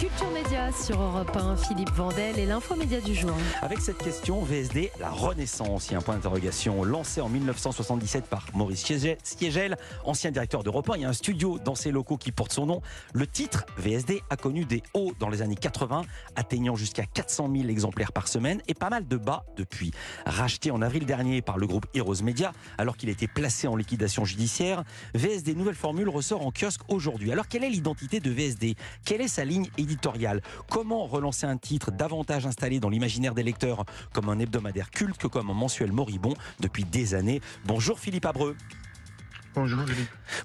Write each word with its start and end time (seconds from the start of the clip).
You. 0.00 0.13
Média 0.22 0.70
sur 0.72 1.00
Europe 1.00 1.36
1, 1.36 1.56
Philippe 1.56 1.90
Vandel 1.90 2.38
et 2.38 2.46
l'infomédia 2.46 3.00
du 3.00 3.14
jour. 3.14 3.32
Avec 3.62 3.80
cette 3.80 3.98
question, 3.98 4.42
VSD, 4.42 4.92
la 5.00 5.10
renaissance, 5.10 5.88
il 5.88 5.92
y 5.92 5.94
a 5.96 5.98
un 5.98 6.02
point 6.02 6.14
d'interrogation 6.14 6.84
lancé 6.84 7.20
en 7.20 7.28
1977 7.28 8.26
par 8.26 8.46
Maurice 8.54 8.84
Siegel, 9.24 9.76
ancien 10.04 10.30
directeur 10.30 10.62
d'Europe 10.62 10.88
1. 10.88 10.96
Il 10.96 11.02
y 11.02 11.04
a 11.04 11.08
un 11.08 11.14
studio 11.14 11.58
dans 11.58 11.74
ses 11.74 11.90
locaux 11.90 12.16
qui 12.16 12.30
porte 12.30 12.52
son 12.52 12.66
nom. 12.66 12.80
Le 13.12 13.26
titre 13.26 13.66
VSD 13.76 14.22
a 14.30 14.36
connu 14.36 14.64
des 14.64 14.84
hauts 14.94 15.12
dans 15.18 15.28
les 15.28 15.42
années 15.42 15.56
80, 15.56 16.02
atteignant 16.36 16.76
jusqu'à 16.76 17.06
400 17.06 17.50
000 17.52 17.68
exemplaires 17.68 18.12
par 18.12 18.28
semaine 18.28 18.62
et 18.68 18.74
pas 18.74 18.90
mal 18.90 19.08
de 19.08 19.16
bas 19.16 19.44
depuis. 19.56 19.90
Racheté 20.26 20.70
en 20.70 20.80
avril 20.80 21.06
dernier 21.06 21.42
par 21.42 21.58
le 21.58 21.66
groupe 21.66 21.86
Heroes 21.92 22.22
Media, 22.22 22.52
alors 22.78 22.96
qu'il 22.96 23.08
était 23.08 23.26
placé 23.28 23.66
en 23.66 23.74
liquidation 23.74 24.24
judiciaire, 24.24 24.84
VSD 25.14 25.54
Nouvelle 25.54 25.74
Formule 25.74 26.08
ressort 26.08 26.46
en 26.46 26.52
kiosque 26.52 26.82
aujourd'hui. 26.88 27.32
Alors 27.32 27.48
quelle 27.48 27.64
est 27.64 27.70
l'identité 27.70 28.20
de 28.20 28.30
VSD 28.30 28.76
Quelle 29.04 29.20
est 29.20 29.28
sa 29.28 29.44
ligne 29.44 29.68
éditoriale? 29.76 30.03
Comment 30.68 31.06
relancer 31.06 31.46
un 31.46 31.56
titre 31.56 31.90
davantage 31.90 32.46
installé 32.46 32.78
dans 32.78 32.90
l'imaginaire 32.90 33.34
des 33.34 33.42
lecteurs 33.42 33.84
comme 34.12 34.28
un 34.28 34.38
hebdomadaire 34.38 34.90
culte 34.90 35.16
que 35.16 35.26
comme 35.26 35.50
un 35.50 35.54
mensuel 35.54 35.92
moribond 35.92 36.34
depuis 36.60 36.84
des 36.84 37.14
années? 37.14 37.40
Bonjour 37.64 37.98
Philippe 37.98 38.26
Abreu. 38.26 38.56
Bonjour. 39.54 39.84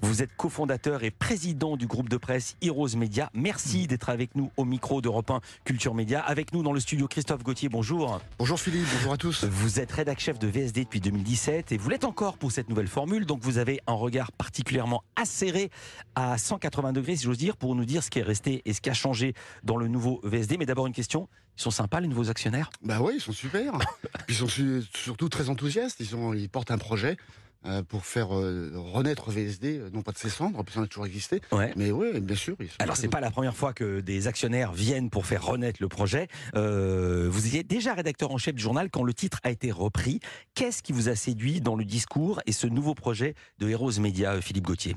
Vous 0.02 0.22
êtes 0.22 0.36
cofondateur 0.36 1.02
et 1.02 1.10
président 1.10 1.76
du 1.76 1.88
groupe 1.88 2.08
de 2.08 2.16
presse 2.16 2.56
Heroes 2.62 2.96
Media. 2.96 3.28
Merci 3.34 3.88
d'être 3.88 4.08
avec 4.08 4.36
nous 4.36 4.52
au 4.56 4.64
micro 4.64 5.00
d'Europe 5.00 5.32
1 5.32 5.40
Culture 5.64 5.94
Média. 5.94 6.20
Avec 6.20 6.52
nous 6.52 6.62
dans 6.62 6.72
le 6.72 6.78
studio 6.78 7.08
Christophe 7.08 7.42
Gauthier, 7.42 7.68
bonjour. 7.68 8.20
Bonjour 8.38 8.60
Philippe, 8.60 8.86
bonjour 8.94 9.12
à 9.12 9.16
tous. 9.16 9.44
Vous 9.44 9.80
êtes 9.80 9.90
rédac 9.90 10.20
chef 10.20 10.38
de 10.38 10.46
VSD 10.46 10.84
depuis 10.84 11.00
2017 11.00 11.72
et 11.72 11.76
vous 11.76 11.90
l'êtes 11.90 12.04
encore 12.04 12.38
pour 12.38 12.52
cette 12.52 12.68
nouvelle 12.68 12.86
formule. 12.86 13.26
Donc 13.26 13.40
vous 13.42 13.58
avez 13.58 13.80
un 13.88 13.94
regard 13.94 14.30
particulièrement 14.30 15.02
acéré 15.16 15.70
à 16.14 16.38
180 16.38 16.92
degrés, 16.92 17.16
si 17.16 17.24
j'ose 17.24 17.38
dire, 17.38 17.56
pour 17.56 17.74
nous 17.74 17.84
dire 17.84 18.04
ce 18.04 18.10
qui 18.10 18.20
est 18.20 18.22
resté 18.22 18.62
et 18.64 18.72
ce 18.72 18.80
qui 18.80 18.90
a 18.90 18.94
changé 18.94 19.34
dans 19.64 19.76
le 19.76 19.88
nouveau 19.88 20.20
VSD. 20.22 20.56
Mais 20.56 20.66
d'abord 20.66 20.86
une 20.86 20.92
question. 20.92 21.28
Ils 21.58 21.62
sont 21.62 21.70
sympas 21.72 22.00
les 22.00 22.08
nouveaux 22.08 22.30
actionnaires? 22.30 22.70
Bah 22.82 23.00
oui, 23.02 23.14
ils 23.16 23.20
sont 23.20 23.32
super. 23.32 23.74
ils 24.28 24.34
sont 24.34 24.48
surtout 24.94 25.28
très 25.28 25.50
enthousiastes. 25.50 25.98
Ils, 26.00 26.14
ils 26.36 26.48
portent 26.48 26.70
un 26.70 26.78
projet. 26.78 27.18
Euh, 27.66 27.82
pour 27.82 28.06
faire 28.06 28.34
euh, 28.34 28.72
renaître 28.74 29.30
VSD, 29.30 29.80
euh, 29.80 29.90
non 29.92 30.00
pas 30.00 30.12
de 30.12 30.16
ses 30.16 30.30
cendres, 30.30 30.64
puis 30.64 30.74
ça 30.74 30.80
a 30.80 30.86
toujours 30.86 31.04
existé. 31.04 31.42
Mais 31.76 31.90
oui, 31.90 32.18
bien 32.20 32.34
sûr. 32.36 32.56
Alors 32.78 32.96
c'est 32.96 33.08
pas 33.08 33.20
la 33.20 33.30
première 33.30 33.54
fois 33.54 33.74
que 33.74 34.00
des 34.00 34.28
actionnaires 34.28 34.72
viennent 34.72 35.10
pour 35.10 35.26
faire 35.26 35.44
renaître 35.44 35.78
le 35.82 35.88
projet. 35.88 36.28
vous 36.54 37.46
étiez 37.46 37.62
déjà 37.62 37.92
rédacteur 37.92 38.30
en 38.30 38.38
chef 38.38 38.54
du 38.54 38.62
journal 38.62 38.88
quand 38.90 39.02
le 39.02 39.12
titre 39.12 39.40
a 39.42 39.50
été 39.50 39.70
repris. 39.72 40.20
Qu'est-ce 40.54 40.82
qui 40.82 40.92
vous 40.92 41.10
a 41.10 41.14
séduit 41.14 41.60
dans 41.60 41.76
le 41.76 41.84
discours 41.84 42.40
et 42.46 42.52
ce 42.52 42.66
nouveau 42.66 42.94
projet 42.94 43.34
de 43.58 43.68
Heroes 43.68 44.00
Media, 44.00 44.40
Philippe 44.40 44.64
Gauthier? 44.64 44.96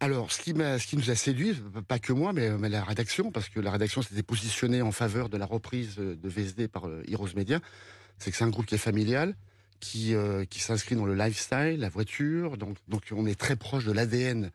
Alors, 0.00 0.30
ce 0.32 0.42
qui, 0.42 0.50
ce 0.52 0.86
qui 0.86 0.98
nous 0.98 1.10
a 1.10 1.14
séduit, 1.14 1.54
pas 1.88 1.98
que 1.98 2.12
moi, 2.12 2.34
mais, 2.34 2.50
mais 2.58 2.68
la 2.68 2.84
rédaction, 2.84 3.32
parce 3.32 3.48
que 3.48 3.58
la 3.58 3.70
rédaction 3.70 4.02
s'était 4.02 4.22
positionnée 4.22 4.82
en 4.82 4.92
faveur 4.92 5.30
de 5.30 5.38
la 5.38 5.46
reprise 5.46 5.96
de 5.96 6.28
VSD 6.28 6.68
par 6.68 6.86
Heroes 7.08 7.34
Media, 7.34 7.60
c'est 8.18 8.30
que 8.30 8.36
c'est 8.36 8.44
un 8.44 8.50
groupe 8.50 8.66
qui 8.66 8.74
est 8.74 8.78
familial, 8.78 9.34
qui, 9.80 10.14
euh, 10.14 10.44
qui 10.44 10.60
s'inscrit 10.60 10.96
dans 10.96 11.06
le 11.06 11.14
lifestyle, 11.14 11.78
la 11.78 11.88
voiture. 11.88 12.56
Donc, 12.56 12.76
donc 12.88 13.02
on 13.12 13.26
est 13.26 13.38
très 13.38 13.56
proche 13.56 13.84
de 13.84 13.92
l'ADN 13.92 14.50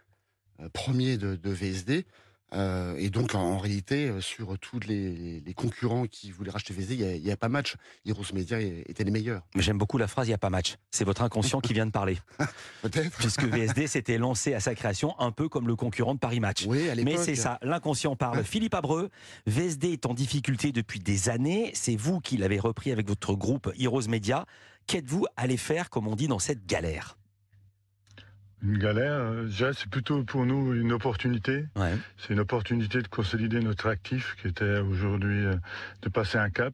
euh, 0.59 0.69
premier 0.69 1.17
de, 1.17 1.35
de 1.35 1.49
VSD. 1.49 2.05
Euh, 2.53 2.97
et 2.97 3.09
donc, 3.09 3.33
en, 3.33 3.57
réalité, 3.57 4.11
sur 4.19 4.59
tous 4.59 4.81
les, 4.81 5.39
les, 5.39 5.53
concurrents 5.53 6.05
qui 6.05 6.31
voulaient 6.31 6.51
racheter 6.51 6.73
VSD, 6.73 6.95
il 6.95 7.21
n'y 7.21 7.29
a, 7.29 7.33
a, 7.33 7.37
pas 7.37 7.47
match. 7.47 7.75
Heroes 8.05 8.33
Media 8.33 8.59
étaient 8.59 9.05
les 9.05 9.11
meilleurs. 9.11 9.43
Mais 9.55 9.61
j'aime 9.61 9.77
beaucoup 9.77 9.97
la 9.97 10.09
phrase 10.09 10.27
il 10.27 10.31
n'y 10.31 10.35
a 10.35 10.37
pas 10.37 10.49
match. 10.49 10.75
C'est 10.91 11.05
votre 11.05 11.21
inconscient 11.21 11.61
qui 11.61 11.73
vient 11.73 11.85
de 11.85 11.91
parler. 11.91 12.17
Peut-être. 12.81 13.17
Puisque 13.19 13.45
VSD 13.45 13.87
s'était 13.87 14.17
lancé 14.17 14.53
à 14.53 14.59
sa 14.59 14.75
création 14.75 15.17
un 15.17 15.31
peu 15.31 15.47
comme 15.47 15.65
le 15.65 15.77
concurrent 15.77 16.13
de 16.13 16.19
Paris 16.19 16.41
Match. 16.41 16.65
Oui, 16.67 16.89
à 16.89 16.95
Mais 16.95 17.15
c'est 17.15 17.35
ça, 17.35 17.57
l'inconscient 17.61 18.17
parle. 18.17 18.43
Philippe 18.43 18.73
Abreu, 18.73 19.09
VSD 19.47 19.93
est 19.93 20.05
en 20.05 20.13
difficulté 20.13 20.73
depuis 20.73 20.99
des 20.99 21.29
années. 21.29 21.71
C'est 21.73 21.95
vous 21.95 22.19
qui 22.19 22.35
l'avez 22.35 22.59
repris 22.59 22.91
avec 22.91 23.07
votre 23.07 23.33
groupe 23.33 23.71
Heroes 23.79 24.09
Media. 24.09 24.45
Qu'êtes-vous 24.87 25.25
allé 25.37 25.57
faire, 25.57 25.89
comme 25.89 26.07
on 26.07 26.15
dit, 26.15 26.27
dans 26.27 26.39
cette 26.39 26.65
galère? 26.65 27.17
Une 28.63 28.77
galère, 28.77 29.13
euh, 29.13 29.45
déjà 29.45 29.73
c'est 29.73 29.89
plutôt 29.89 30.23
pour 30.23 30.45
nous 30.45 30.73
une 30.73 30.91
opportunité. 30.91 31.65
C'est 32.17 32.33
une 32.33 32.39
opportunité 32.39 33.01
de 33.01 33.07
consolider 33.07 33.59
notre 33.59 33.89
actif 33.89 34.35
qui 34.39 34.49
était 34.49 34.77
aujourd'hui 34.79 35.45
euh, 35.45 35.55
de 36.03 36.09
passer 36.09 36.37
un 36.37 36.51
cap. 36.51 36.73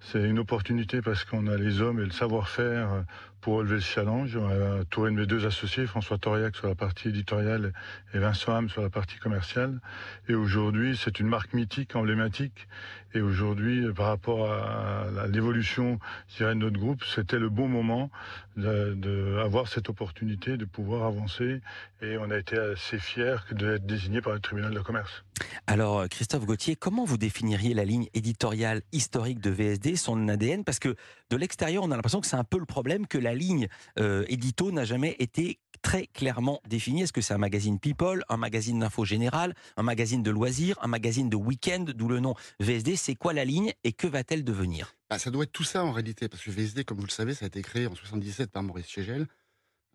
C'est 0.00 0.22
une 0.22 0.38
opportunité 0.38 1.02
parce 1.02 1.24
qu'on 1.24 1.46
a 1.46 1.56
les 1.56 1.80
hommes 1.80 2.00
et 2.00 2.04
le 2.04 2.10
savoir-faire 2.10 3.04
pour 3.40 3.54
relever 3.58 3.76
le 3.76 3.80
challenge. 3.80 4.36
On 4.36 4.48
a 4.48 4.84
tourné 4.84 5.10
de 5.10 5.16
mes 5.16 5.26
deux 5.26 5.46
associés, 5.46 5.86
François 5.86 6.18
Toriac 6.18 6.56
sur 6.56 6.68
la 6.68 6.74
partie 6.74 7.08
éditoriale 7.08 7.72
et 8.14 8.18
Vincent 8.18 8.54
Ham 8.54 8.68
sur 8.68 8.82
la 8.82 8.90
partie 8.90 9.18
commerciale. 9.18 9.80
Et 10.28 10.34
aujourd'hui, 10.34 10.96
c'est 10.96 11.20
une 11.20 11.28
marque 11.28 11.52
mythique, 11.52 11.96
emblématique. 11.96 12.66
Et 13.14 13.20
aujourd'hui, 13.20 13.86
par 13.94 14.06
rapport 14.06 14.50
à 14.50 15.26
l'évolution, 15.28 15.98
de 16.38 16.52
notre 16.54 16.78
groupe, 16.78 17.02
c'était 17.04 17.38
le 17.38 17.48
bon 17.48 17.68
moment 17.68 18.10
d'avoir 18.56 19.68
cette 19.68 19.88
opportunité 19.88 20.56
de 20.56 20.64
pouvoir 20.64 21.06
avancer. 21.06 21.60
Et 22.02 22.18
on 22.18 22.30
a 22.30 22.36
été 22.36 22.58
assez 22.58 22.98
fiers 22.98 23.36
d'être 23.52 23.86
désigné 23.86 24.20
par 24.20 24.34
le 24.34 24.40
tribunal 24.40 24.74
de 24.74 24.80
commerce. 24.80 25.24
Alors, 25.66 26.08
Christophe 26.08 26.46
Gauthier, 26.46 26.76
comment 26.76 27.04
vous 27.04 27.16
définiriez 27.16 27.74
la 27.74 27.84
ligne 27.84 28.08
éditoriale 28.12 28.82
historique 28.92 29.40
de 29.40 29.50
VSD, 29.50 29.85
son 29.94 30.28
ADN 30.28 30.64
Parce 30.64 30.80
que 30.80 30.96
de 31.30 31.36
l'extérieur, 31.36 31.84
on 31.84 31.90
a 31.92 31.96
l'impression 31.96 32.20
que 32.20 32.26
c'est 32.26 32.36
un 32.36 32.44
peu 32.44 32.58
le 32.58 32.64
problème 32.64 33.06
que 33.06 33.18
la 33.18 33.34
ligne 33.34 33.68
euh, 33.98 34.24
édito 34.28 34.72
n'a 34.72 34.84
jamais 34.84 35.14
été 35.20 35.60
très 35.82 36.06
clairement 36.06 36.60
définie. 36.68 37.02
Est-ce 37.02 37.12
que 37.12 37.20
c'est 37.20 37.34
un 37.34 37.38
magazine 37.38 37.78
People, 37.78 38.24
un 38.28 38.36
magazine 38.36 38.80
d'info 38.80 39.04
générale, 39.04 39.54
un 39.76 39.82
magazine 39.84 40.22
de 40.22 40.30
loisirs, 40.30 40.76
un 40.82 40.88
magazine 40.88 41.28
de 41.28 41.36
week-end, 41.36 41.84
d'où 41.94 42.08
le 42.08 42.18
nom 42.18 42.34
VSD 42.58 42.96
C'est 42.96 43.14
quoi 43.14 43.32
la 43.32 43.44
ligne 43.44 43.72
et 43.84 43.92
que 43.92 44.08
va-t-elle 44.08 44.42
devenir? 44.42 44.96
Bah, 45.08 45.18
Ça 45.18 45.30
doit 45.30 45.44
être 45.44 45.52
tout 45.52 45.64
ça 45.64 45.84
en 45.84 45.92
réalité, 45.92 46.28
parce 46.28 46.42
que 46.42 46.50
VSD, 46.50 46.84
comme 46.84 46.98
vous 46.98 47.06
le 47.06 47.10
savez, 47.10 47.34
ça 47.34 47.44
a 47.44 47.48
été 47.48 47.62
créé 47.62 47.86
en 47.86 47.94
77 47.94 48.50
par 48.50 48.64
Maurice 48.64 48.88
Chegel. 48.88 49.26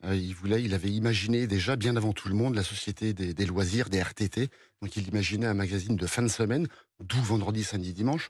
Euh, 0.03 0.15
il 0.15 0.33
voulait, 0.33 0.63
il 0.63 0.73
avait 0.73 0.89
imaginé 0.89 1.47
déjà 1.47 1.75
bien 1.75 1.95
avant 1.95 2.13
tout 2.13 2.27
le 2.27 2.35
monde 2.35 2.55
la 2.55 2.63
société 2.63 3.13
des, 3.13 3.45
loisirs, 3.45 3.89
des 3.89 4.01
RTT. 4.01 4.49
Donc 4.81 4.95
il 4.95 5.07
imaginait 5.07 5.45
un 5.45 5.53
magazine 5.53 5.95
de 5.95 6.07
fin 6.07 6.23
de 6.23 6.27
semaine, 6.27 6.67
d'où 6.99 7.21
vendredi, 7.21 7.63
samedi, 7.63 7.93
dimanche, 7.93 8.29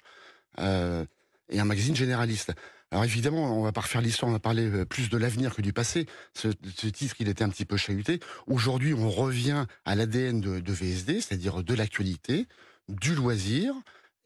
euh, 0.60 1.06
et 1.52 1.60
un 1.60 1.66
magazine 1.66 1.96
généraliste. 1.96 2.54
Alors 2.92 3.06
évidemment, 3.06 3.58
on 3.58 3.64
va 3.64 3.72
pas 3.72 3.82
refaire 3.82 4.02
l'histoire, 4.02 4.30
on 4.30 4.34
va 4.34 4.40
parler 4.40 4.70
euh, 4.70 4.86
plus 4.86 5.10
de 5.10 5.18
l'avenir 5.18 5.56
que 5.56 5.62
du 5.62 5.72
passé. 5.72 6.08
Ce, 6.34 6.48
titre, 6.48 7.16
il 7.20 7.30
était 7.30 7.44
un 7.44 7.50
petit 7.50 7.66
peu 7.66 7.78
chahuté. 7.78 8.20
Aujourd'hui, 8.48 8.94
on 8.94 9.10
revient 9.10 9.66
à 9.86 9.96
l'ADN 9.96 10.42
de, 10.42 10.72
VSD, 10.74 11.22
c'est-à-dire 11.22 11.64
de 11.64 11.74
l'actualité, 11.74 12.48
du 12.90 13.16
loisir, 13.16 13.74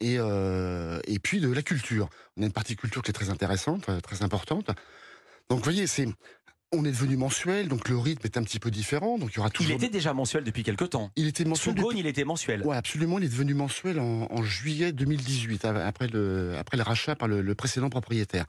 et, 0.02 0.16
et 0.16 1.20
puis 1.20 1.40
de 1.40 1.50
la 1.50 1.62
culture. 1.62 2.10
On 2.36 2.44
a 2.44 2.46
une 2.46 2.52
partie 2.52 2.76
culture 2.76 3.02
qui 3.02 3.12
est 3.12 3.14
très 3.14 3.30
intéressante, 3.30 3.90
très 4.02 4.24
importante. 4.24 4.68
Donc 5.50 5.60
vous 5.60 5.64
voyez, 5.64 5.88
c'est 5.88 6.08
on 6.78 6.86
est 6.86 6.92
devenu 6.92 7.18
mensuel, 7.18 7.68
donc 7.68 7.90
le 7.90 7.98
rythme 7.98 8.22
est 8.26 8.38
un 8.38 8.44
petit 8.44 8.60
peu 8.60 8.72
différent. 8.72 9.18
Donc 9.18 9.32
il 9.34 9.38
y 9.38 9.40
aura 9.40 9.50
toujours. 9.50 9.72
Il 9.72 9.76
était 9.76 9.90
déjà 9.90 10.14
mensuel 10.14 10.44
depuis 10.44 10.64
quelques 10.64 10.90
temps. 10.90 11.12
Il 11.16 11.28
était 11.28 11.46
mensuel. 11.46 11.76
Sous 11.78 11.92
il 11.92 12.08
était 12.08 12.24
mensuel. 12.24 12.62
Oui, 12.66 12.76
absolument. 12.76 13.18
Il 13.20 13.26
est 13.26 13.30
devenu 13.30 13.54
mensuel 13.54 14.00
en, 14.00 14.44
juillet 14.44 14.92
2018, 14.92 15.66
après 15.66 16.08
le, 16.08 16.56
après 16.58 16.78
le 16.78 16.84
rachat 16.84 17.16
par 17.16 17.28
le 17.28 17.56
précédent 17.56 17.90
propriétaire. 17.90 18.46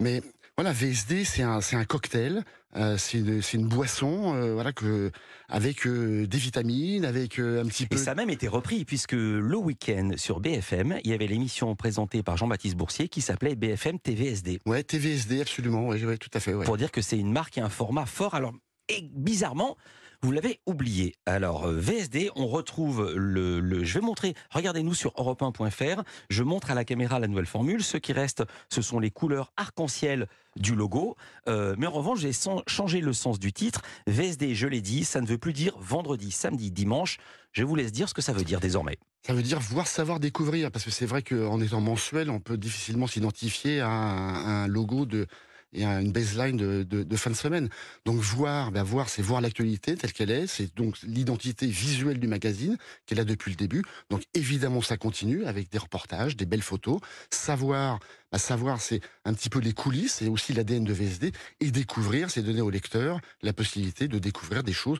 Mais 0.00 0.22
voilà, 0.56 0.72
VSD, 0.72 1.24
c'est 1.24 1.42
un, 1.42 1.60
c'est 1.60 1.74
un 1.74 1.84
cocktail, 1.84 2.44
euh, 2.76 2.96
c'est 2.96 3.18
une, 3.18 3.40
une, 3.54 3.66
boisson, 3.66 4.34
euh, 4.36 4.54
voilà 4.54 4.72
que 4.72 5.10
avec 5.48 5.84
euh, 5.84 6.28
des 6.28 6.38
vitamines, 6.38 7.04
avec 7.04 7.40
un 7.40 7.64
petit 7.66 7.86
peu. 7.86 7.96
Et 7.96 7.98
ça 7.98 8.12
a 8.12 8.14
même 8.14 8.30
été 8.30 8.46
repris 8.46 8.84
puisque 8.84 9.12
le 9.12 9.56
week-end 9.56 10.12
sur 10.16 10.38
BFM, 10.38 11.00
il 11.02 11.10
y 11.10 11.14
avait 11.14 11.26
l'émission 11.26 11.74
présentée 11.74 12.22
par 12.22 12.36
Jean-Baptiste 12.36 12.76
Boursier 12.76 13.08
qui 13.08 13.20
s'appelait 13.20 13.56
BFM 13.56 13.98
TVSD. 13.98 14.60
Ouais, 14.64 14.84
TVSD, 14.84 15.40
absolument, 15.40 15.88
oui, 15.88 16.04
ouais, 16.04 16.18
tout 16.18 16.30
à 16.34 16.38
fait. 16.38 16.54
Ouais. 16.54 16.64
Pour 16.64 16.76
dire 16.76 16.92
que 16.92 17.02
c'est 17.02 17.18
une 17.18 17.32
marque 17.32 17.58
et 17.58 17.60
un 17.60 17.68
format 17.68 18.06
fort. 18.06 18.34
Alors, 18.36 18.52
et 18.88 19.10
bizarrement, 19.12 19.76
vous 20.24 20.32
l'avez 20.32 20.60
oublié. 20.64 21.16
Alors, 21.26 21.66
euh, 21.66 21.78
VSD, 21.78 22.30
on 22.34 22.46
retrouve 22.46 23.12
le, 23.14 23.84
Je 23.84 23.98
vais 23.98 24.04
montrer, 24.04 24.34
regardez-nous 24.48 24.94
sur 24.94 25.12
europe1.fr, 25.12 26.02
je 26.30 26.42
montre 26.42 26.70
à 26.70 26.74
la 26.74 26.86
caméra 26.86 27.18
la 27.18 27.26
nouvelle 27.26 27.44
formule. 27.44 27.82
Ce 27.82 27.98
qui 27.98 28.14
reste, 28.14 28.42
ce 28.70 28.80
sont 28.80 28.98
les 28.98 29.10
couleurs 29.10 29.52
arc-en-ciel 29.58 30.26
du 30.56 30.74
logo. 30.74 31.16
Euh, 31.46 31.74
mais 31.76 31.86
en 31.86 31.90
revanche, 31.90 32.20
j'ai 32.20 32.30
changé 32.66 33.00
le 33.00 33.12
sens 33.12 33.38
du 33.38 33.52
titre. 33.52 33.82
VSD, 34.06 34.54
je 34.54 34.66
l'ai 34.66 34.80
dit, 34.80 35.04
ça 35.04 35.20
ne 35.20 35.26
veut 35.26 35.36
plus 35.36 35.52
dire 35.52 35.76
vendredi, 35.78 36.30
samedi, 36.30 36.70
dimanche. 36.70 37.18
Je 37.52 37.62
vous 37.62 37.76
laisse 37.76 37.92
dire 37.92 38.08
ce 38.08 38.14
que 38.14 38.22
ça 38.22 38.32
veut 38.32 38.44
dire 38.44 38.60
désormais. 38.60 38.96
Ça 39.26 39.34
veut 39.34 39.42
dire 39.42 39.60
voir, 39.60 39.86
savoir, 39.86 40.20
découvrir. 40.20 40.70
Parce 40.70 40.86
que 40.86 40.90
c'est 40.90 41.06
vrai 41.06 41.22
qu'en 41.22 41.60
étant 41.60 41.82
mensuel, 41.82 42.30
on 42.30 42.40
peut 42.40 42.56
difficilement 42.56 43.06
s'identifier 43.06 43.80
à 43.80 43.90
un 43.90 44.68
logo 44.68 45.04
de 45.04 45.26
et 45.74 45.84
une 45.84 46.12
baseline 46.12 46.56
de, 46.56 47.16
fin 47.16 47.30
de 47.30 47.36
semaine. 47.36 47.68
Donc 48.04 48.16
voir, 48.20 48.72
ben 48.72 48.82
voir, 48.82 49.08
c'est 49.08 49.22
voir 49.22 49.40
l'actualité 49.40 49.96
telle 49.96 50.12
qu'elle 50.12 50.30
est, 50.30 50.46
c'est 50.46 50.74
donc 50.76 50.96
l'identité 51.02 51.66
visuelle 51.66 52.18
du 52.18 52.26
magazine 52.26 52.76
qu'elle 53.06 53.20
a 53.20 53.24
depuis 53.24 53.50
le 53.50 53.56
début. 53.56 53.82
Donc 54.10 54.22
évidemment, 54.34 54.82
ça 54.82 54.96
continue 54.96 55.44
avec 55.44 55.70
des 55.70 55.78
reportages, 55.78 56.36
des 56.36 56.46
belles 56.46 56.62
photos. 56.62 56.98
Savoir, 57.30 57.98
ben 58.32 58.38
savoir, 58.38 58.80
c'est 58.80 59.00
un 59.24 59.34
petit 59.34 59.50
peu 59.50 59.58
les 59.58 59.72
coulisses 59.72 60.22
et 60.22 60.28
aussi 60.28 60.52
l'ADN 60.52 60.84
de 60.84 60.92
VSD. 60.92 61.32
Et 61.60 61.70
découvrir, 61.70 62.30
c'est 62.30 62.42
donner 62.42 62.60
au 62.60 62.70
lecteur 62.70 63.20
la 63.42 63.52
possibilité 63.52 64.08
de 64.08 64.18
découvrir 64.18 64.62
des 64.62 64.72
choses 64.72 64.98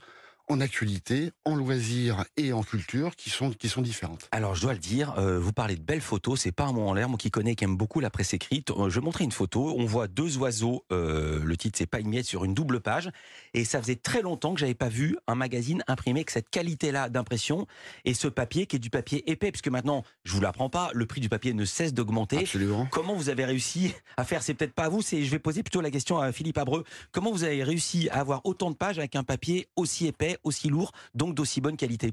en 0.48 0.60
actualité, 0.60 1.30
en 1.44 1.54
loisirs 1.54 2.24
et 2.36 2.52
en 2.52 2.62
culture 2.62 3.16
qui 3.16 3.30
sont, 3.30 3.50
qui 3.50 3.68
sont 3.68 3.80
différentes. 3.80 4.28
Alors 4.30 4.54
je 4.54 4.60
dois 4.60 4.74
le 4.74 4.78
dire, 4.78 5.14
euh, 5.18 5.38
vous 5.38 5.52
parlez 5.52 5.76
de 5.76 5.82
belles 5.82 6.02
photos, 6.02 6.40
c'est 6.40 6.52
pas 6.52 6.64
un 6.64 6.72
mot 6.72 6.86
en 6.86 6.92
l'air, 6.92 7.08
moi 7.08 7.16
qui 7.16 7.30
connais, 7.30 7.54
qui 7.54 7.64
aime 7.64 7.76
beaucoup 7.76 8.00
la 8.00 8.10
presse 8.10 8.34
écrite. 8.34 8.70
Euh, 8.70 8.90
je 8.90 9.00
montrais 9.00 9.24
une 9.24 9.32
photo, 9.32 9.74
on 9.78 9.86
voit 9.86 10.06
deux 10.06 10.36
oiseaux, 10.36 10.84
euh, 10.92 11.40
le 11.42 11.56
titre 11.56 11.78
c'est 11.78 11.86
pas 11.86 12.00
une 12.00 12.08
miette, 12.08 12.26
sur 12.26 12.44
une 12.44 12.52
double 12.52 12.80
page, 12.80 13.10
et 13.54 13.64
ça 13.64 13.80
faisait 13.80 13.96
très 13.96 14.20
longtemps 14.20 14.52
que 14.52 14.60
j'avais 14.60 14.74
pas 14.74 14.88
vu 14.88 15.16
un 15.26 15.34
magazine 15.34 15.82
imprimé 15.86 16.20
avec 16.20 16.30
cette 16.30 16.50
qualité-là 16.50 17.08
d'impression 17.08 17.66
et 18.04 18.12
ce 18.12 18.28
papier 18.28 18.66
qui 18.66 18.76
est 18.76 18.80
du 18.80 18.90
papier 18.90 19.30
épais, 19.30 19.50
puisque 19.50 19.68
maintenant, 19.68 20.04
je 20.24 20.32
vous 20.32 20.40
l'apprends 20.40 20.68
pas, 20.68 20.90
le 20.92 21.06
prix 21.06 21.20
du 21.20 21.28
papier 21.28 21.54
ne 21.54 21.64
cesse 21.64 21.94
d'augmenter. 21.94 22.40
Absolument. 22.40 22.86
Comment 22.90 23.14
vous 23.14 23.30
avez 23.30 23.46
réussi 23.46 23.94
à 24.18 24.24
faire, 24.24 24.42
c'est 24.42 24.54
peut-être 24.54 24.74
pas 24.74 24.84
à 24.84 24.88
vous, 24.90 25.00
c'est, 25.00 25.24
je 25.24 25.30
vais 25.30 25.38
poser 25.38 25.62
plutôt 25.62 25.80
la 25.80 25.90
question 25.90 26.18
à 26.18 26.32
Philippe 26.32 26.58
Abreu, 26.58 26.84
comment 27.12 27.32
vous 27.32 27.44
avez 27.44 27.64
réussi 27.64 28.08
à 28.10 28.20
avoir 28.20 28.42
autant 28.44 28.70
de 28.70 28.76
pages 28.76 28.98
avec 28.98 29.16
un 29.16 29.24
papier 29.24 29.68
aussi 29.76 30.06
épais, 30.06 30.33
aussi 30.42 30.68
lourd, 30.68 30.92
donc 31.14 31.34
d'aussi 31.34 31.60
bonne 31.60 31.76
qualité 31.76 32.12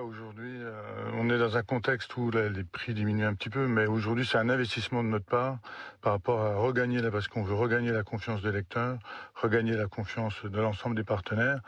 Aujourd'hui, 0.00 0.56
euh, 0.62 0.72
on 1.18 1.28
est 1.28 1.36
dans 1.36 1.58
un 1.58 1.62
contexte 1.62 2.16
où 2.16 2.30
les 2.30 2.64
prix 2.64 2.94
diminuent 2.94 3.26
un 3.26 3.34
petit 3.34 3.50
peu, 3.50 3.66
mais 3.66 3.84
aujourd'hui, 3.84 4.24
c'est 4.24 4.38
un 4.38 4.48
investissement 4.48 5.04
de 5.04 5.08
notre 5.10 5.26
part 5.26 5.58
par 6.00 6.14
rapport 6.14 6.40
à 6.40 6.54
regagner, 6.56 7.02
parce 7.10 7.28
qu'on 7.28 7.42
veut 7.42 7.54
regagner 7.54 7.92
la 7.92 8.02
confiance 8.02 8.40
des 8.40 8.52
lecteurs, 8.52 8.98
regagner 9.34 9.74
la 9.76 9.88
confiance 9.88 10.44
de 10.44 10.60
l'ensemble 10.60 10.96
des 10.96 11.04
partenaires 11.04 11.60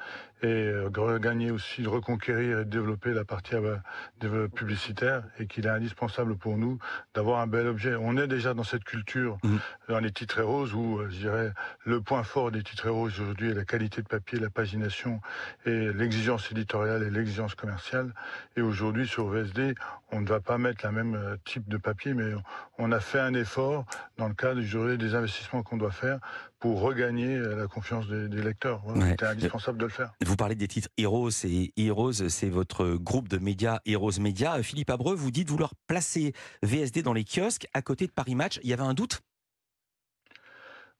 et 0.42 0.46
euh, 0.46 0.88
regagner 0.96 1.50
aussi, 1.50 1.82
de 1.82 1.88
reconquérir 1.88 2.60
et 2.60 2.64
de 2.64 2.70
développer 2.70 3.12
la 3.12 3.26
partie 3.26 3.56
euh, 3.56 4.48
publicitaire 4.48 5.24
et 5.38 5.46
qu'il 5.46 5.66
est 5.66 5.70
indispensable 5.70 6.36
pour 6.36 6.56
nous 6.56 6.78
d'avoir 7.14 7.40
un 7.40 7.46
bel 7.46 7.66
objet. 7.66 7.94
On 7.94 8.16
est 8.16 8.26
déjà 8.26 8.54
dans 8.54 8.64
cette 8.64 8.84
culture 8.84 9.36
mmh. 9.42 9.56
dans 9.90 10.00
les 10.00 10.10
titres 10.10 10.42
roses 10.42 10.72
où, 10.72 11.00
je 11.10 11.16
dirais, 11.16 11.52
le 11.84 12.00
point 12.00 12.22
fort 12.22 12.50
des 12.50 12.62
titres 12.62 12.88
roses 12.88 13.20
aujourd'hui 13.20 13.50
est 13.50 13.54
la 13.54 13.66
qualité 13.66 14.00
de 14.00 14.08
papier, 14.08 14.38
la 14.38 14.50
pagination 14.50 15.20
et 15.66 15.92
l'exigence 15.92 16.50
éditoriale 16.50 17.02
et 17.02 17.10
l'exigence 17.10 17.54
commerciale. 17.54 18.13
Et 18.56 18.62
aujourd'hui, 18.62 19.06
sur 19.06 19.28
VSD, 19.28 19.74
on 20.12 20.20
ne 20.20 20.26
va 20.26 20.40
pas 20.40 20.58
mettre 20.58 20.84
la 20.84 20.92
même 20.92 21.14
euh, 21.14 21.36
type 21.44 21.68
de 21.68 21.76
papier, 21.76 22.14
mais 22.14 22.32
on 22.78 22.92
a 22.92 23.00
fait 23.00 23.20
un 23.20 23.34
effort 23.34 23.84
dans 24.16 24.28
le 24.28 24.34
cadre 24.34 24.60
des 24.96 25.14
investissements 25.14 25.62
qu'on 25.62 25.76
doit 25.76 25.90
faire 25.90 26.18
pour 26.58 26.80
regagner 26.80 27.36
euh, 27.36 27.56
la 27.56 27.66
confiance 27.66 28.08
des, 28.08 28.42
lecteurs. 28.42 28.82
C'était 29.00 29.26
indispensable 29.26 29.78
de 29.78 29.84
le 29.84 29.90
faire. 29.90 30.12
Vous 30.24 30.36
parlez 30.36 30.54
des 30.54 30.68
titres 30.68 30.88
Heroes 30.96 31.44
et 31.44 31.72
Heroes, 31.76 32.28
c'est 32.28 32.48
votre 32.48 32.94
groupe 32.94 33.28
de 33.28 33.38
médias 33.38 33.80
Heroes 33.86 34.20
Media. 34.20 34.62
Philippe 34.62 34.90
Abreu, 34.90 35.14
vous 35.14 35.30
dites 35.30 35.48
vouloir 35.48 35.74
placer 35.86 36.32
VSD 36.62 37.02
dans 37.02 37.12
les 37.12 37.24
kiosques 37.24 37.66
à 37.74 37.82
côté 37.82 38.06
de 38.06 38.12
Paris 38.12 38.34
Match. 38.34 38.60
Il 38.62 38.70
y 38.70 38.72
avait 38.72 38.82
un 38.82 38.94
doute 38.94 39.22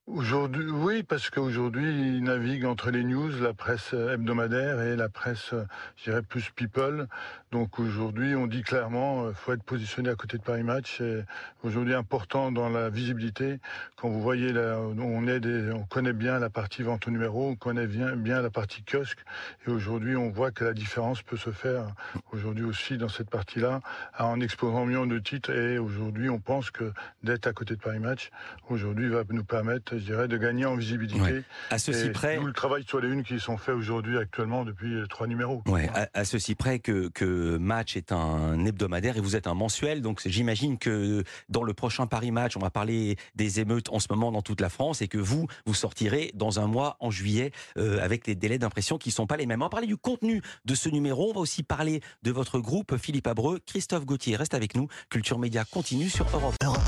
Aujourd'hui, 0.06 0.70
oui, 0.70 1.02
parce 1.02 1.30
qu'aujourd'hui, 1.30 1.88
il 1.88 2.24
navigue 2.24 2.66
entre 2.66 2.90
les 2.90 3.02
news, 3.02 3.30
la 3.40 3.54
presse 3.54 3.94
hebdomadaire 3.94 4.82
et 4.82 4.96
la 4.96 5.08
presse, 5.08 5.54
je 5.96 6.04
dirais, 6.04 6.20
plus 6.20 6.50
people. 6.50 7.08
Donc 7.54 7.78
aujourd'hui, 7.78 8.34
on 8.34 8.48
dit 8.48 8.62
clairement, 8.62 9.26
il 9.26 9.28
euh, 9.28 9.32
faut 9.32 9.52
être 9.52 9.62
positionné 9.62 10.10
à 10.10 10.16
côté 10.16 10.38
de 10.38 10.42
Paris 10.42 10.64
Match. 10.64 10.96
C'est 10.98 11.24
aujourd'hui 11.62 11.94
important 11.94 12.50
dans 12.50 12.68
la 12.68 12.90
visibilité. 12.90 13.60
Quand 13.94 14.08
vous 14.08 14.20
voyez, 14.20 14.52
là, 14.52 14.76
on, 14.80 15.28
est 15.28 15.38
des, 15.38 15.70
on 15.70 15.84
connaît 15.84 16.12
bien 16.12 16.40
la 16.40 16.50
partie 16.50 16.82
vente 16.82 17.06
au 17.06 17.12
numéro, 17.12 17.50
on 17.50 17.54
connaît 17.54 17.86
bien, 17.86 18.16
bien 18.16 18.42
la 18.42 18.50
partie 18.50 18.82
kiosque. 18.82 19.20
Et 19.68 19.70
aujourd'hui, 19.70 20.16
on 20.16 20.30
voit 20.30 20.50
que 20.50 20.64
la 20.64 20.72
différence 20.72 21.22
peut 21.22 21.36
se 21.36 21.50
faire 21.50 21.86
aujourd'hui 22.32 22.64
aussi 22.64 22.98
dans 22.98 23.08
cette 23.08 23.30
partie-là, 23.30 23.82
en 24.18 24.40
exposant 24.40 24.84
mieux 24.84 25.06
de 25.06 25.20
titres. 25.20 25.50
Et 25.50 25.78
aujourd'hui, 25.78 26.28
on 26.30 26.40
pense 26.40 26.72
que 26.72 26.92
d'être 27.22 27.46
à 27.46 27.52
côté 27.52 27.76
de 27.76 27.80
Paris 27.80 28.00
Match, 28.00 28.32
aujourd'hui, 28.68 29.08
va 29.08 29.22
nous 29.30 29.44
permettre 29.44 29.96
je 29.96 30.02
dirais, 30.02 30.26
de 30.26 30.38
gagner 30.38 30.66
en 30.66 30.74
visibilité. 30.74 31.44
À 31.70 31.78
ceci 31.78 32.10
près. 32.10 32.36
Tout 32.36 32.46
le 32.46 32.52
travail 32.52 32.82
sur 32.82 32.98
les 32.98 33.08
unes 33.10 33.22
qui 33.22 33.38
sont 33.38 33.58
faits 33.58 33.76
aujourd'hui, 33.76 34.18
actuellement, 34.18 34.64
depuis 34.64 35.04
trois 35.08 35.28
numéros. 35.28 35.62
Ouais. 35.68 35.88
À, 36.14 36.24
ceci 36.24 36.56
près 36.56 36.80
que, 36.80 37.10
que 37.10 37.43
Match 37.58 37.96
est 37.96 38.12
un 38.12 38.64
hebdomadaire 38.64 39.16
et 39.16 39.20
vous 39.20 39.36
êtes 39.36 39.46
un 39.46 39.54
mensuel. 39.54 40.02
Donc 40.02 40.20
j'imagine 40.24 40.78
que 40.78 41.24
dans 41.48 41.62
le 41.62 41.74
prochain 41.74 42.06
Paris 42.06 42.30
Match, 42.30 42.56
on 42.56 42.60
va 42.60 42.70
parler 42.70 43.16
des 43.34 43.60
émeutes 43.60 43.90
en 43.90 44.00
ce 44.00 44.06
moment 44.10 44.32
dans 44.32 44.42
toute 44.42 44.60
la 44.60 44.68
France 44.68 45.02
et 45.02 45.08
que 45.08 45.18
vous, 45.18 45.46
vous 45.66 45.74
sortirez 45.74 46.30
dans 46.34 46.60
un 46.60 46.66
mois 46.66 46.96
en 47.00 47.10
juillet 47.10 47.52
euh, 47.78 48.02
avec 48.02 48.24
des 48.24 48.34
délais 48.34 48.58
d'impression 48.58 48.98
qui 48.98 49.10
ne 49.10 49.14
sont 49.14 49.26
pas 49.26 49.36
les 49.36 49.46
mêmes. 49.46 49.62
On 49.62 49.66
va 49.66 49.70
parler 49.70 49.86
du 49.86 49.96
contenu 49.96 50.42
de 50.64 50.74
ce 50.74 50.88
numéro. 50.88 51.30
On 51.30 51.34
va 51.34 51.40
aussi 51.40 51.62
parler 51.62 52.00
de 52.22 52.30
votre 52.30 52.58
groupe, 52.58 52.96
Philippe 52.96 53.26
Abreu, 53.26 53.60
Christophe 53.66 54.04
Gauthier. 54.04 54.36
Reste 54.36 54.54
avec 54.54 54.74
nous. 54.74 54.88
Culture 55.10 55.38
Média 55.38 55.64
continue 55.64 56.08
sur 56.08 56.26
Europe. 56.34 56.54
Europe 56.62 56.80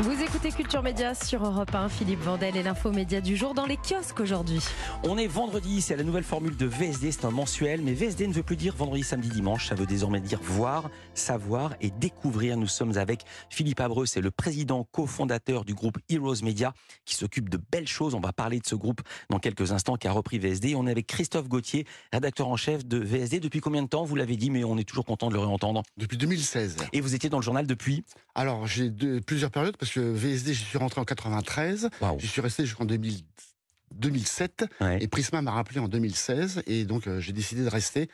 vous 0.00 0.20
écoutez 0.20 0.50
Culture 0.50 0.82
Média 0.82 1.14
sur 1.14 1.44
Europe 1.44 1.72
1, 1.72 1.88
Philippe 1.88 2.20
Vandel 2.20 2.56
et 2.56 2.64
l'info 2.64 2.90
média 2.90 3.20
du 3.20 3.36
jour 3.36 3.54
dans 3.54 3.64
les 3.64 3.76
kiosques 3.76 4.18
aujourd'hui. 4.18 4.58
On 5.04 5.16
est 5.16 5.28
vendredi, 5.28 5.80
c'est 5.80 5.94
la 5.94 6.02
nouvelle 6.02 6.24
formule 6.24 6.56
de 6.56 6.66
VSD, 6.66 7.12
c'est 7.12 7.24
un 7.24 7.30
mensuel, 7.30 7.80
mais 7.80 7.92
VSD 7.92 8.26
ne 8.26 8.32
veut 8.32 8.42
plus 8.42 8.56
dire 8.56 8.74
vendredi, 8.74 9.04
samedi, 9.04 9.28
dimanche, 9.28 9.68
ça 9.68 9.76
veut 9.76 9.86
désormais 9.86 10.20
dire 10.20 10.40
voir, 10.42 10.90
savoir 11.14 11.74
et 11.80 11.90
découvrir. 11.90 12.56
Nous 12.56 12.66
sommes 12.66 12.96
avec 12.98 13.22
Philippe 13.50 13.80
Abreu, 13.80 14.04
c'est 14.04 14.20
le 14.20 14.32
président 14.32 14.84
cofondateur 14.90 15.64
du 15.64 15.74
groupe 15.74 15.98
Heroes 16.08 16.42
Media 16.42 16.74
qui 17.04 17.14
s'occupe 17.14 17.48
de 17.48 17.60
belles 17.70 17.88
choses. 17.88 18.14
On 18.14 18.20
va 18.20 18.32
parler 18.32 18.58
de 18.58 18.66
ce 18.66 18.74
groupe 18.74 19.00
dans 19.30 19.38
quelques 19.38 19.70
instants 19.70 19.96
qui 19.96 20.08
a 20.08 20.12
repris 20.12 20.40
VSD. 20.40 20.74
On 20.74 20.88
est 20.88 20.90
avec 20.90 21.06
Christophe 21.06 21.48
Gauthier, 21.48 21.86
rédacteur 22.12 22.48
en 22.48 22.56
chef 22.56 22.84
de 22.84 22.98
VSD. 22.98 23.38
Depuis 23.38 23.60
combien 23.60 23.82
de 23.82 23.88
temps 23.88 24.04
Vous 24.04 24.16
l'avez 24.16 24.36
dit, 24.36 24.50
mais 24.50 24.64
on 24.64 24.76
est 24.76 24.88
toujours 24.88 25.04
content 25.04 25.28
de 25.28 25.34
le 25.34 25.40
réentendre? 25.40 25.84
Depuis 25.96 26.18
2016. 26.18 26.76
Et 26.92 27.00
vous 27.00 27.14
étiez 27.14 27.30
dans 27.30 27.38
le 27.38 27.44
journal 27.44 27.66
depuis? 27.66 28.02
Alors, 28.34 28.66
j'ai 28.66 28.90
plusieurs 29.24 29.52
périodes 29.52 29.76
parce 29.84 29.92
que 29.92 30.00
VSD, 30.00 30.54
je 30.54 30.64
suis 30.64 30.78
rentré 30.78 30.98
en 30.98 31.04
93. 31.04 31.90
Je 32.18 32.26
suis 32.26 32.40
resté 32.40 32.64
jusqu'en 32.64 32.86
2007. 32.86 34.64
Et 34.98 35.08
Prisma 35.08 35.42
m'a 35.42 35.50
rappelé 35.50 35.78
en 35.78 35.88
2016. 35.88 36.62
Et 36.66 36.86
donc, 36.86 37.06
euh, 37.06 37.20
j'ai 37.20 37.34
décidé 37.34 37.62
de 37.62 37.68
rester 37.68 38.08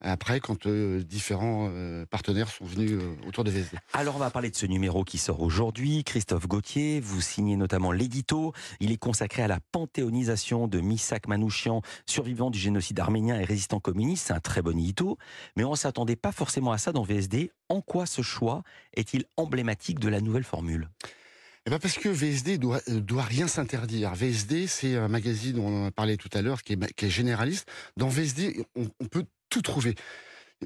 après 0.00 0.40
quand 0.40 0.66
euh, 0.66 1.02
différents 1.02 1.68
euh, 1.72 2.04
partenaires 2.06 2.48
sont 2.48 2.64
venus 2.64 3.00
autour 3.26 3.44
de 3.44 3.50
VSD. 3.50 3.76
Alors 3.92 4.16
on 4.16 4.18
va 4.18 4.30
parler 4.30 4.50
de 4.50 4.56
ce 4.56 4.66
numéro 4.66 5.04
qui 5.04 5.18
sort 5.18 5.40
aujourd'hui. 5.40 6.04
Christophe 6.04 6.46
Gauthier, 6.46 7.00
vous 7.00 7.20
signez 7.20 7.56
notamment 7.56 7.92
l'édito. 7.92 8.52
Il 8.80 8.92
est 8.92 8.98
consacré 8.98 9.42
à 9.42 9.48
la 9.48 9.58
panthéonisation 9.72 10.68
de 10.68 10.80
Misak 10.80 11.28
Manouchian, 11.28 11.82
survivant 12.06 12.50
du 12.50 12.58
génocide 12.58 13.00
arménien 13.00 13.40
et 13.40 13.44
résistant 13.44 13.80
communiste. 13.80 14.26
C'est 14.28 14.34
un 14.34 14.40
très 14.40 14.62
bon 14.62 14.78
édito. 14.78 15.18
Mais 15.56 15.64
on 15.64 15.72
ne 15.72 15.76
s'attendait 15.76 16.16
pas 16.16 16.32
forcément 16.32 16.72
à 16.72 16.78
ça 16.78 16.92
dans 16.92 17.02
VSD. 17.02 17.50
En 17.68 17.80
quoi 17.80 18.06
ce 18.06 18.22
choix 18.22 18.62
est-il 18.94 19.24
emblématique 19.36 19.98
de 19.98 20.08
la 20.08 20.20
nouvelle 20.20 20.44
formule? 20.44 20.88
Eh 21.66 21.70
ben 21.70 21.80
parce 21.80 21.98
que 21.98 22.08
VSD 22.08 22.58
doit, 22.58 22.80
euh, 22.88 23.00
doit 23.00 23.24
rien 23.24 23.48
s'interdire. 23.48 24.14
VSD, 24.14 24.68
c'est 24.68 24.94
un 24.94 25.08
magazine, 25.08 25.58
on 25.58 25.82
en 25.82 25.86
a 25.86 25.90
parlé 25.90 26.16
tout 26.16 26.28
à 26.32 26.40
l'heure, 26.40 26.62
qui 26.62 26.74
est, 26.74 26.94
qui 26.94 27.06
est 27.06 27.10
généraliste. 27.10 27.68
Dans 27.96 28.06
VSD, 28.06 28.64
on, 28.76 28.86
on 29.00 29.06
peut 29.06 29.24
tout 29.48 29.62
trouver. 29.62 29.94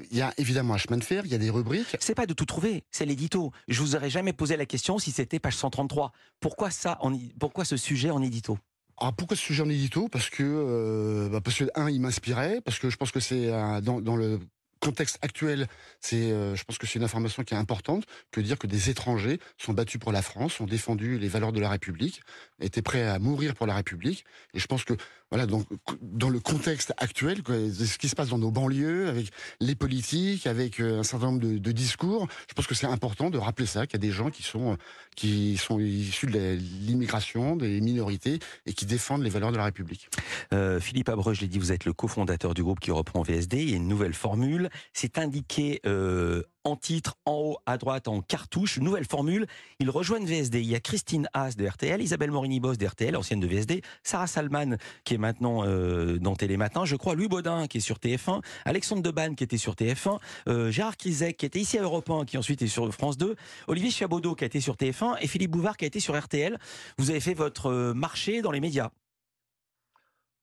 Il 0.09 0.17
y 0.17 0.21
a 0.21 0.33
évidemment 0.37 0.75
un 0.75 0.77
chemin 0.77 0.97
de 0.97 1.03
fer, 1.03 1.25
il 1.25 1.31
y 1.31 1.35
a 1.35 1.37
des 1.37 1.49
rubriques. 1.49 1.97
C'est 1.99 2.15
pas 2.15 2.25
de 2.25 2.33
tout 2.33 2.45
trouver, 2.45 2.83
c'est 2.91 3.05
l'édito. 3.05 3.51
Je 3.67 3.81
vous 3.81 3.95
aurais 3.95 4.09
jamais 4.09 4.31
posé 4.31 4.55
la 4.55 4.65
question 4.65 4.99
si 4.99 5.11
c'était 5.11 5.39
page 5.39 5.55
133. 5.55 6.13
Pourquoi 6.39 6.71
ça, 6.71 6.97
en, 7.01 7.17
pourquoi 7.39 7.65
ce 7.65 7.75
sujet 7.75 8.09
en 8.09 8.21
édito? 8.21 8.57
Ah, 8.97 9.11
pourquoi 9.11 9.35
ce 9.35 9.43
sujet 9.43 9.63
en 9.63 9.69
édito? 9.69 10.07
Parce 10.07 10.29
que, 10.29 10.43
euh, 10.43 11.27
bah 11.29 11.41
parce 11.43 11.57
que 11.57 11.65
un, 11.75 11.89
il 11.89 11.99
m'inspirait, 11.99 12.61
parce 12.61 12.79
que 12.79 12.89
je 12.89 12.95
pense 12.95 13.11
que 13.11 13.19
c'est 13.19 13.47
dans, 13.81 13.99
dans, 13.99 14.15
le 14.15 14.39
contexte 14.81 15.19
actuel, 15.21 15.67
c'est, 16.01 16.31
euh, 16.31 16.55
je 16.55 16.63
pense 16.63 16.77
que 16.77 16.87
c'est 16.87 16.99
une 16.99 17.05
information 17.05 17.43
qui 17.43 17.53
est 17.53 17.57
importante 17.57 18.03
que 18.31 18.41
dire 18.41 18.57
que 18.57 18.67
des 18.67 18.89
étrangers 18.89 19.39
sont 19.57 19.73
battus 19.73 19.99
pour 19.99 20.11
la 20.11 20.21
France, 20.21 20.59
ont 20.59 20.65
défendu 20.65 21.17
les 21.19 21.27
valeurs 21.27 21.51
de 21.51 21.59
la 21.59 21.69
République, 21.69 22.21
étaient 22.59 22.81
prêts 22.81 23.07
à 23.07 23.19
mourir 23.19 23.53
pour 23.53 23.67
la 23.67 23.75
République. 23.75 24.25
Et 24.53 24.59
je 24.59 24.67
pense 24.67 24.83
que 24.83 24.93
voilà, 25.31 25.45
donc 25.45 25.65
dans 26.01 26.29
le 26.29 26.39
contexte 26.39 26.93
actuel, 26.97 27.37
ce 27.47 27.97
qui 27.97 28.09
se 28.09 28.15
passe 28.15 28.29
dans 28.29 28.37
nos 28.37 28.51
banlieues, 28.51 29.07
avec 29.07 29.27
les 29.61 29.75
politiques, 29.75 30.45
avec 30.45 30.79
euh, 30.81 30.99
un 30.99 31.03
certain 31.03 31.27
nombre 31.27 31.39
de, 31.39 31.57
de 31.57 31.71
discours, 31.71 32.27
je 32.49 32.53
pense 32.53 32.67
que 32.67 32.75
c'est 32.75 32.87
important 32.87 33.29
de 33.29 33.37
rappeler 33.37 33.65
ça, 33.65 33.87
qu'il 33.87 33.93
y 33.93 34.05
a 34.05 34.07
des 34.07 34.13
gens 34.13 34.29
qui 34.29 34.43
sont 34.43 34.77
qui 35.15 35.57
sont 35.57 35.79
issus 35.79 36.27
de 36.27 36.57
l'immigration, 36.81 37.55
des 37.55 37.81
minorités 37.81 38.39
et 38.65 38.73
qui 38.73 38.85
défendent 38.85 39.23
les 39.23 39.29
valeurs 39.29 39.51
de 39.51 39.57
la 39.57 39.65
République. 39.65 40.09
Euh, 40.53 40.79
Philippe 40.79 41.09
Abreu, 41.09 41.33
je 41.33 41.41
l'ai 41.41 41.47
dit, 41.47 41.59
vous 41.59 41.71
êtes 41.71 41.85
le 41.85 41.93
cofondateur 41.93 42.53
du 42.53 42.63
groupe 42.63 42.79
qui 42.79 42.91
reprend 42.91 43.21
VSD. 43.21 43.61
Il 43.61 43.69
y 43.69 43.73
a 43.73 43.77
une 43.77 43.87
nouvelle 43.87 44.13
formule. 44.13 44.69
C'est 44.93 45.17
indiqué 45.17 45.81
euh, 45.85 46.43
en 46.63 46.75
titre, 46.75 47.17
en 47.25 47.33
haut, 47.33 47.57
à 47.65 47.77
droite, 47.77 48.07
en 48.07 48.21
cartouche. 48.21 48.79
Nouvelle 48.79 49.05
formule. 49.05 49.47
Ils 49.79 49.89
rejoignent 49.89 50.25
VSD. 50.25 50.61
Il 50.61 50.69
y 50.69 50.75
a 50.75 50.79
Christine 50.79 51.27
Haas 51.33 51.55
de 51.55 51.67
RTL, 51.67 52.01
Isabelle 52.01 52.31
Morini-Boss 52.31 52.77
de 52.77 52.85
RTL, 52.85 53.15
ancienne 53.15 53.39
de 53.39 53.47
VSD, 53.47 53.81
Sarah 54.03 54.27
Salman, 54.27 54.77
qui 55.03 55.15
est 55.15 55.17
maintenant 55.21 55.63
euh, 55.65 56.17
dans 56.19 56.35
Télématin, 56.35 56.83
je 56.83 56.97
crois, 56.97 57.15
Louis 57.15 57.29
Baudin, 57.29 57.67
qui 57.67 57.77
est 57.77 57.81
sur 57.81 57.97
TF1, 57.97 58.41
Alexandre 58.65 59.01
Deban, 59.01 59.35
qui 59.35 59.45
était 59.45 59.57
sur 59.57 59.75
TF1, 59.75 60.17
euh, 60.49 60.71
Gérard 60.71 60.97
Krizek, 60.97 61.37
qui 61.37 61.45
était 61.45 61.59
ici 61.59 61.77
à 61.77 61.83
Europe 61.83 62.09
1, 62.09 62.25
qui 62.25 62.37
ensuite 62.37 62.61
est 62.61 62.67
sur 62.67 62.91
France 62.93 63.17
2, 63.17 63.35
Olivier 63.67 63.91
Chabaudot, 63.91 64.35
qui 64.35 64.43
a 64.43 64.47
été 64.47 64.59
sur 64.59 64.75
TF1, 64.75 65.15
et 65.21 65.27
Philippe 65.27 65.51
Bouvard, 65.51 65.77
qui 65.77 65.85
a 65.85 65.87
été 65.87 66.01
sur 66.01 66.19
RTL. 66.19 66.59
Vous 66.97 67.09
avez 67.09 67.21
fait 67.21 67.33
votre 67.33 67.67
euh, 67.67 67.93
marché 67.93 68.41
dans 68.41 68.51
les 68.51 68.59
médias. 68.59 68.89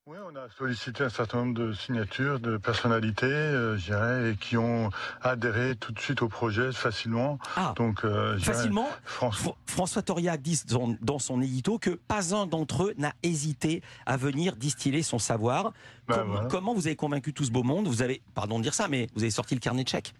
Oui, 0.08 0.16
on 0.24 0.34
a 0.36 0.48
sollicité 0.56 1.04
un 1.04 1.10
certain 1.10 1.44
nombre 1.44 1.52
de 1.52 1.74
signatures 1.74 2.40
de 2.40 2.56
personnalités, 2.56 3.26
euh, 3.26 3.76
je 3.76 3.84
dirais, 3.84 4.30
et 4.30 4.36
qui 4.36 4.56
ont 4.56 4.88
adhéré 5.20 5.76
tout 5.76 5.92
de 5.92 5.98
suite 5.98 6.22
au 6.22 6.28
projet 6.28 6.72
facilement. 6.72 7.38
Ah, 7.56 7.74
Donc, 7.76 8.06
euh, 8.06 8.38
facilement 8.38 8.88
François... 9.04 9.54
François 9.66 10.00
Toriac 10.00 10.40
dit 10.40 10.62
dans 11.02 11.18
son 11.18 11.42
édito 11.42 11.78
que 11.78 11.90
pas 11.90 12.34
un 12.34 12.46
d'entre 12.46 12.84
eux 12.84 12.94
n'a 12.96 13.12
hésité 13.22 13.82
à 14.06 14.16
venir 14.16 14.56
distiller 14.56 15.02
son 15.02 15.18
savoir. 15.18 15.72
Ben 16.06 16.48
comment 16.48 16.72
vous 16.72 16.86
avez 16.86 16.96
convaincu 16.96 17.34
tout 17.34 17.44
ce 17.44 17.50
beau 17.50 17.62
monde? 17.62 17.86
Vous 17.86 18.00
avez, 18.00 18.22
pardon 18.34 18.58
de 18.58 18.62
dire 18.62 18.74
ça, 18.74 18.88
mais 18.88 19.08
vous 19.14 19.22
avez 19.22 19.30
sorti 19.30 19.54
le 19.54 19.60
carnet 19.60 19.84
de 19.84 19.88
chèques? 19.90 20.14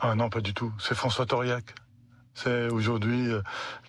Ah 0.00 0.16
non, 0.16 0.28
pas 0.28 0.40
du 0.40 0.54
tout. 0.54 0.72
C'est 0.80 0.96
François 0.96 1.24
Toriac. 1.24 1.72
C'est 2.34 2.68
aujourd'hui 2.68 3.30
euh, 3.30 3.42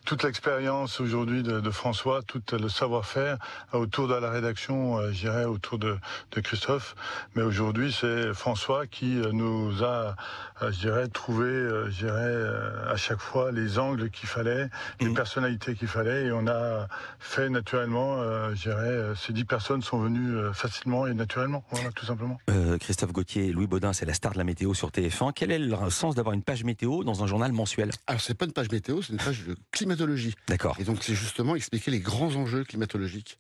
toute 0.09 0.23
l'expérience 0.23 0.99
aujourd'hui 1.01 1.43
de, 1.43 1.69
François, 1.69 2.23
tout 2.23 2.41
le 2.53 2.67
savoir-faire 2.67 3.37
autour 3.73 4.07
de 4.07 4.15
la 4.15 4.31
rédaction, 4.31 4.97
euh, 4.97 5.11
j'irais 5.11 5.45
autour 5.45 5.77
de, 5.77 5.99
Christophe. 6.41 6.95
Mais 7.35 7.43
aujourd'hui, 7.43 7.93
c'est 7.93 8.33
François 8.33 8.87
qui 8.87 9.19
euh, 9.19 9.31
nous 9.31 9.83
a, 9.83 10.15
je 10.63 10.79
dirais, 10.79 11.09
trouvé, 11.09 11.45
je 11.91 12.07
à 12.07 12.95
chaque 12.95 13.19
fois 13.19 13.51
les 13.51 13.77
angles 13.77 14.09
qu'il 14.09 14.27
fallait, 14.27 14.69
les 14.99 15.09
mmh. 15.09 15.13
personnalités 15.13 15.75
qu'il 15.75 15.87
fallait, 15.87 16.25
et 16.25 16.31
on 16.31 16.47
a 16.47 16.87
fait 17.19 17.49
naturellement, 17.49 18.23
je 18.55 18.61
dirais, 18.63 19.13
ces 19.15 19.31
dix 19.31 19.45
personnes 19.45 19.83
sont 19.83 19.99
venues 19.99 20.51
facilement 20.53 21.05
et 21.05 21.13
naturellement, 21.13 21.63
voilà, 21.69 21.91
tout 21.91 22.05
simplement. 22.05 22.39
Christophe 22.79 23.11
Gauthier, 23.11 23.51
Louis 23.51 23.67
Baudin, 23.67 23.93
c'est 23.93 24.05
la 24.05 24.15
star 24.15 24.31
de 24.31 24.39
la 24.39 24.43
météo 24.43 24.73
sur 24.73 24.89
TF1. 24.89 25.33
Quel 25.35 25.51
est 25.51 25.59
le 25.59 25.89
sens 25.91 26.15
d'avoir 26.15 26.33
une 26.33 26.41
page 26.41 26.63
météo 26.63 27.03
dans 27.03 27.23
un 27.23 27.27
journal 27.27 27.51
mensuel? 27.51 27.91
Alors 28.07 28.21
pas 28.37 28.45
une 28.45 28.53
page 28.53 28.71
météo, 28.71 29.01
c'est 29.01 29.13
une 29.13 29.19
page 29.19 29.45
de 29.98 29.98
climatologie. 29.99 30.35
D'accord. 30.47 30.77
Et 30.79 30.83
donc 30.83 31.03
c'est 31.03 31.15
justement 31.15 31.55
expliquer 31.55 31.91
les 31.91 31.99
grands 31.99 32.35
enjeux 32.35 32.63
climatologiques. 32.63 33.39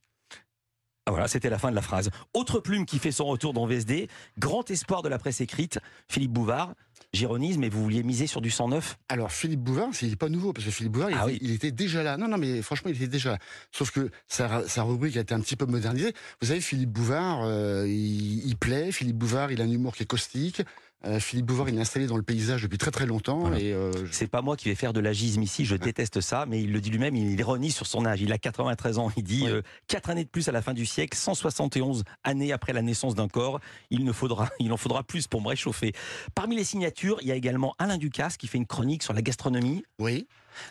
Ah 1.05 1.11
voilà, 1.11 1.27
c'était 1.27 1.49
la 1.49 1.57
fin 1.57 1.71
de 1.71 1.75
la 1.75 1.81
phrase. 1.81 2.11
Autre 2.35 2.59
plume 2.59 2.85
qui 2.85 2.99
fait 2.99 3.11
son 3.11 3.25
retour 3.25 3.53
dans 3.53 3.65
VSD, 3.65 4.09
grand 4.37 4.69
espoir 4.69 5.01
de 5.01 5.09
la 5.09 5.17
presse 5.17 5.41
écrite, 5.41 5.79
Philippe 6.07 6.31
Bouvard. 6.31 6.75
Gironisme, 7.13 7.63
et 7.63 7.69
vous 7.69 7.81
vouliez 7.81 8.03
miser 8.03 8.27
sur 8.27 8.41
du 8.41 8.51
109 8.51 8.99
Alors 9.07 9.31
Philippe 9.31 9.61
Bouvard, 9.61 9.89
c'est 9.93 10.15
pas 10.15 10.29
nouveau, 10.29 10.53
parce 10.53 10.65
que 10.65 10.71
Philippe 10.71 10.91
Bouvard, 10.91 11.09
ah 11.13 11.25
il, 11.31 11.51
était, 11.51 11.71
déjà 11.71 12.03
là. 12.03 12.17
Non, 12.17 12.27
non, 12.27 12.37
mais 12.37 12.61
franchement, 12.61 12.91
il 12.91 12.97
était 12.97 13.07
déjà 13.07 13.31
là. 13.31 13.39
Sauf 13.71 13.89
que 13.89 14.11
sa, 14.27 14.83
rubrique 14.83 15.17
a 15.17 15.21
été 15.21 15.33
un 15.33 15.39
petit 15.39 15.55
peu 15.55 15.65
modernisée. 15.65 16.13
Vous 16.39 16.49
savez, 16.49 16.61
Philippe 16.61 16.91
Bouvard, 16.91 17.43
euh, 17.43 17.87
il, 17.87 18.55
plaît. 18.57 18.91
Philippe 18.91 19.17
Bouvard, 19.17 19.51
il 19.51 19.59
a 19.61 19.63
un 19.63 19.71
humour 19.71 19.95
qui 19.95 20.03
est 20.03 20.05
caustique. 20.05 20.61
Euh, 21.05 21.19
Philippe 21.19 21.45
Bouvard, 21.45 21.69
il 21.69 21.77
est 21.77 21.81
installé 21.81 22.07
dans 22.07 22.17
le 22.17 22.23
paysage 22.23 22.63
depuis 22.63 22.77
très 22.77 22.91
très 22.91 23.05
longtemps. 23.05 23.53
Et 23.53 23.73
euh, 23.73 23.91
C'est 24.11 24.27
pas 24.27 24.41
moi 24.41 24.57
qui 24.57 24.67
vais 24.67 24.75
faire 24.75 24.91
de 24.91 24.99
l'agisme 24.99 25.41
ici, 25.41 25.63
je 25.63 25.75
déteste 25.75 26.19
ça, 26.19 26.45
mais 26.45 26.61
il 26.61 26.73
le 26.73 26.81
dit 26.81 26.89
lui-même, 26.89 27.15
il 27.15 27.39
ironie 27.39 27.71
sur 27.71 27.87
son 27.87 28.05
âge. 28.05 28.21
Il 28.21 28.33
a 28.33 28.37
93 28.37 28.99
ans, 28.99 29.11
il 29.15 29.23
dit 29.23 29.45
4 29.87 30.09
années 30.09 30.25
de 30.25 30.29
plus 30.29 30.49
à 30.49 30.51
la 30.51 30.61
fin 30.61 30.73
du 30.73 30.85
siècle, 30.85 31.17
171 31.17 32.03
années 32.23 32.51
après 32.51 32.73
la 32.73 32.81
naissance 32.81 33.15
d'un 33.15 33.27
corps, 33.27 33.59
il, 33.89 34.03
ne 34.03 34.11
faudra, 34.11 34.49
il 34.59 34.73
en 34.73 34.77
faudra 34.77 35.03
plus 35.03 35.27
pour 35.27 35.41
me 35.41 35.47
réchauffer. 35.47 35.93
Parmi 36.35 36.55
les 36.55 36.65
signatures, 36.65 37.17
il 37.21 37.27
y 37.27 37.31
a 37.31 37.35
également 37.35 37.75
Alain 37.79 37.97
Ducasse 37.97 38.35
qui 38.35 38.47
fait 38.47 38.57
une 38.57 38.67
chronique 38.67 39.03
sur 39.03 39.13
la 39.13 39.21
gastronomie. 39.21 39.83
Oui. 39.99 40.27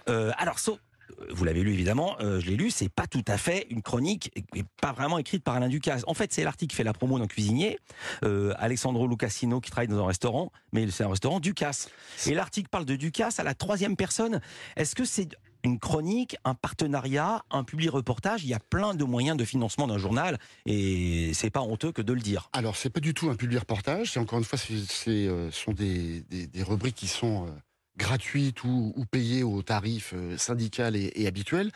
Euh, 0.08 0.32
alors, 0.36 0.58
vous 1.30 1.44
l'avez 1.44 1.62
lu 1.62 1.72
évidemment, 1.72 2.16
euh, 2.20 2.40
je 2.40 2.46
l'ai 2.46 2.56
lu, 2.56 2.70
c'est 2.70 2.88
pas 2.88 3.06
tout 3.06 3.24
à 3.26 3.38
fait 3.38 3.66
une 3.70 3.82
chronique, 3.82 4.32
pas 4.80 4.92
vraiment 4.92 5.18
écrite 5.18 5.42
par 5.42 5.54
Alain 5.54 5.68
Ducasse. 5.68 6.02
En 6.06 6.14
fait, 6.14 6.32
c'est 6.32 6.44
l'article 6.44 6.70
qui 6.70 6.76
fait 6.76 6.84
la 6.84 6.92
promo 6.92 7.18
d'un 7.18 7.26
cuisinier, 7.26 7.78
euh, 8.24 8.54
Alexandro 8.58 9.06
Lucasino, 9.06 9.60
qui 9.60 9.70
travaille 9.70 9.88
dans 9.88 10.02
un 10.02 10.06
restaurant, 10.06 10.52
mais 10.72 10.90
c'est 10.90 11.04
un 11.04 11.08
restaurant 11.08 11.40
Ducasse. 11.40 11.88
Et 12.26 12.34
l'article 12.34 12.68
parle 12.68 12.84
de 12.84 12.96
Ducasse 12.96 13.40
à 13.40 13.44
la 13.44 13.54
troisième 13.54 13.96
personne. 13.96 14.40
Est-ce 14.76 14.94
que 14.94 15.04
c'est 15.04 15.28
une 15.64 15.78
chronique, 15.78 16.36
un 16.44 16.54
partenariat, 16.54 17.44
un 17.50 17.64
public 17.64 17.90
reportage? 17.90 18.44
Il 18.44 18.48
y 18.48 18.54
a 18.54 18.60
plein 18.60 18.94
de 18.94 19.04
moyens 19.04 19.36
de 19.36 19.44
financement 19.44 19.86
d'un 19.86 19.98
journal 19.98 20.38
et 20.66 21.32
c'est 21.34 21.50
pas 21.50 21.60
honteux 21.60 21.92
que 21.92 22.02
de 22.02 22.12
le 22.12 22.20
dire. 22.20 22.48
Alors 22.52 22.76
c'est 22.76 22.90
pas 22.90 23.00
du 23.00 23.14
tout 23.14 23.28
un 23.28 23.34
public 23.34 23.60
reportage. 23.60 24.12
C'est 24.12 24.20
encore 24.20 24.38
une 24.38 24.44
fois, 24.44 24.58
ce 24.58 25.10
euh, 25.10 25.50
sont 25.50 25.72
des, 25.72 26.24
rubriques 26.60 26.96
qui 26.96 27.08
sont 27.08 27.46
euh, 27.46 27.50
gratuites 27.98 28.64
ou, 28.64 29.04
payées 29.10 29.42
au 29.42 29.62
tarif 29.62 30.12
euh, 30.14 30.38
syndical 30.38 30.96
et, 30.96 31.26
habituel. 31.26 31.70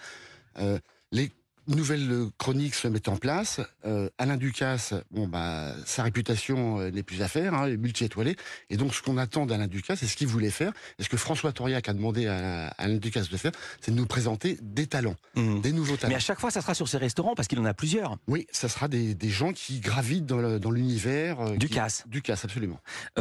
les 1.11 1.31
nouvelle 1.69 2.11
euh, 2.11 2.31
chronique 2.38 2.75
se 2.75 2.88
met 2.88 3.09
en 3.09 3.16
place. 3.16 3.61
Euh, 3.85 4.09
Alain 4.19 4.37
Ducasse, 4.37 4.95
bon 5.11 5.28
bah 5.28 5.75
sa 5.85 6.02
réputation 6.02 6.81
euh, 6.81 6.90
n'est 6.90 7.02
plus 7.02 7.23
à 7.23 7.28
faire, 7.28 7.54
hein, 7.54 7.69
multi-étoilé. 7.76 8.37
Et 8.71 8.76
donc 8.76 8.95
ce 8.95 9.02
qu'on 9.02 9.19
attend 9.19 9.47
d'Alain 9.47 9.66
Ducasse, 9.66 10.00
c'est 10.00 10.07
ce 10.07 10.16
qu'il 10.16 10.26
voulait 10.26 10.50
faire, 10.50 10.73
et 10.99 11.02
ce 11.02 11.09
que 11.09 11.16
François 11.16 11.52
Toriac 11.52 11.88
a 11.88 11.92
demandé 11.92 12.26
à, 12.26 12.69
Alain 12.78 12.97
Ducasse 12.97 13.28
de 13.28 13.37
faire, 13.37 13.52
c'est 13.81 13.92
de 13.92 13.97
nous 13.97 14.07
présenter 14.07 14.59
des 14.62 14.87
talents, 14.87 15.16
mmh. 15.37 15.61
des 15.61 15.73
nouveaux 15.73 15.97
talents. 15.97 16.11
Mais 16.11 16.16
à 16.16 16.21
chaque 16.21 16.40
fois, 16.40 16.50
ça 16.50 16.61
sera 16.61 16.75
sur 16.75 16.88
ces 16.88 16.99
restaurants 16.99 17.35
parce 17.35 17.49
qu'il 17.49 17.59
en 17.61 17.64
a 17.64 17.75
plusieurs. 17.75 18.19
Oui, 18.26 18.47
ça 18.50 18.69
sera 18.69 18.88
des, 18.88 19.16
gens 19.23 19.52
qui 19.52 19.81
gravitent 19.81 20.26
dans 20.26 20.71
l'univers. 20.71 21.57
Ducasse. 21.57 22.04
Ducasse, 22.07 22.45
absolument. 22.45 22.81
et 23.16 23.21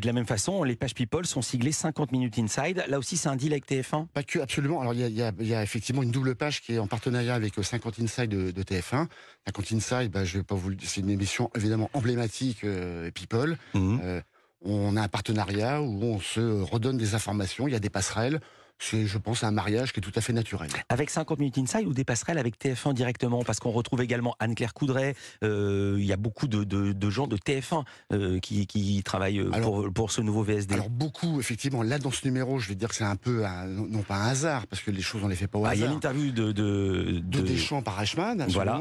de 0.00 0.06
la 0.06 0.12
même 0.12 0.26
façon, 0.26 0.62
les 0.62 0.76
pages 0.76 0.94
People 0.94 1.26
sont 1.26 1.42
siglées 1.42 1.72
50 1.72 2.12
minutes 2.12 2.38
inside. 2.38 2.84
Là 2.88 2.98
aussi, 2.98 3.16
c'est 3.16 3.28
un 3.28 3.36
deal 3.36 3.52
avec 3.52 3.66
TF1 3.66 4.08
Pas 4.08 4.22
que, 4.22 4.40
absolument. 4.40 4.80
Alors 4.80 4.92
il 4.94 5.00
y 5.00 5.22
a, 5.22 5.32
y 5.38 5.54
a 5.54 5.62
effectivement 5.62 6.02
une 6.02 6.10
double 6.10 6.34
page 6.34 6.60
qui 6.60 6.74
est 6.74 6.78
en 6.78 6.86
partenariat 6.86 7.34
avec 7.34 7.51
50 7.60 7.98
Inside 7.98 8.28
de, 8.28 8.62
TF1. 8.62 9.08
50 9.46 9.72
Inside, 9.72 10.10
bah, 10.10 10.24
je 10.24 10.38
vais 10.38 10.44
pas 10.44 10.54
vous 10.54 10.70
c'est 10.82 11.00
une 11.00 11.10
émission 11.10 11.50
évidemment 11.54 11.90
emblématique 11.92 12.64
euh, 12.64 13.10
People. 13.10 13.56
Mhm. 13.74 14.00
Euh, 14.02 14.20
on 14.64 14.96
a 14.96 15.02
un 15.02 15.08
partenariat 15.08 15.82
où 15.82 16.04
on 16.04 16.20
se 16.20 16.62
redonne 16.62 16.96
des 16.96 17.14
informations, 17.14 17.66
il 17.66 17.72
y 17.72 17.76
a 17.76 17.80
des 17.80 17.90
passerelles 17.90 18.40
c'est, 18.82 19.06
je 19.06 19.18
pense, 19.18 19.44
un 19.44 19.52
mariage 19.52 19.92
qui 19.92 20.00
est 20.00 20.02
tout 20.02 20.12
à 20.16 20.20
fait 20.20 20.32
naturel. 20.32 20.68
Avec 20.88 21.08
50 21.08 21.38
minutes 21.38 21.58
inside 21.58 21.86
ou 21.86 21.92
des 21.92 22.04
passerelles 22.04 22.38
avec 22.38 22.60
TF1 22.60 22.94
directement? 22.94 23.44
Parce 23.44 23.60
qu'on 23.60 23.70
retrouve 23.70 24.02
également 24.02 24.34
Anne-Claire 24.40 24.74
Coudray. 24.74 25.14
Euh, 25.44 25.96
il 25.98 26.04
y 26.04 26.12
a 26.12 26.16
beaucoup 26.16 26.48
de, 26.48 27.10
gens 27.10 27.28
de 27.28 27.36
TF1 27.36 27.84
euh, 28.12 28.40
qui, 28.40 29.02
travaillent 29.04 29.38
euh, 29.38 29.90
pour, 29.90 30.10
ce 30.10 30.20
nouveau 30.20 30.42
VSD. 30.42 30.74
Alors 30.74 30.90
beaucoup, 30.90 31.38
effectivement. 31.38 31.82
Là, 31.82 31.98
dans 31.98 32.10
ce 32.10 32.26
numéro, 32.26 32.58
je 32.58 32.68
vais 32.68 32.74
dire 32.74 32.88
que 32.88 32.94
c'est 32.94 33.04
un 33.04 33.16
peu, 33.16 33.44
non 33.68 34.02
pas 34.02 34.16
un 34.16 34.28
hasard, 34.28 34.66
parce 34.66 34.82
que 34.82 34.90
les 34.90 35.02
choses, 35.02 35.22
on 35.22 35.28
les 35.28 35.36
fait 35.36 35.46
pas 35.46 35.58
au 35.58 35.64
hasard. 35.64 35.72
Ah, 35.72 35.76
il 35.76 35.80
y 35.80 35.84
a 35.84 35.86
une 35.86 35.96
interview 35.96 36.32
de... 36.32 36.52
De, 36.52 37.20
de... 37.22 37.40
Deschamps 37.40 37.82
par 37.82 37.96
Reichmann, 37.96 38.44
Voilà. 38.48 38.80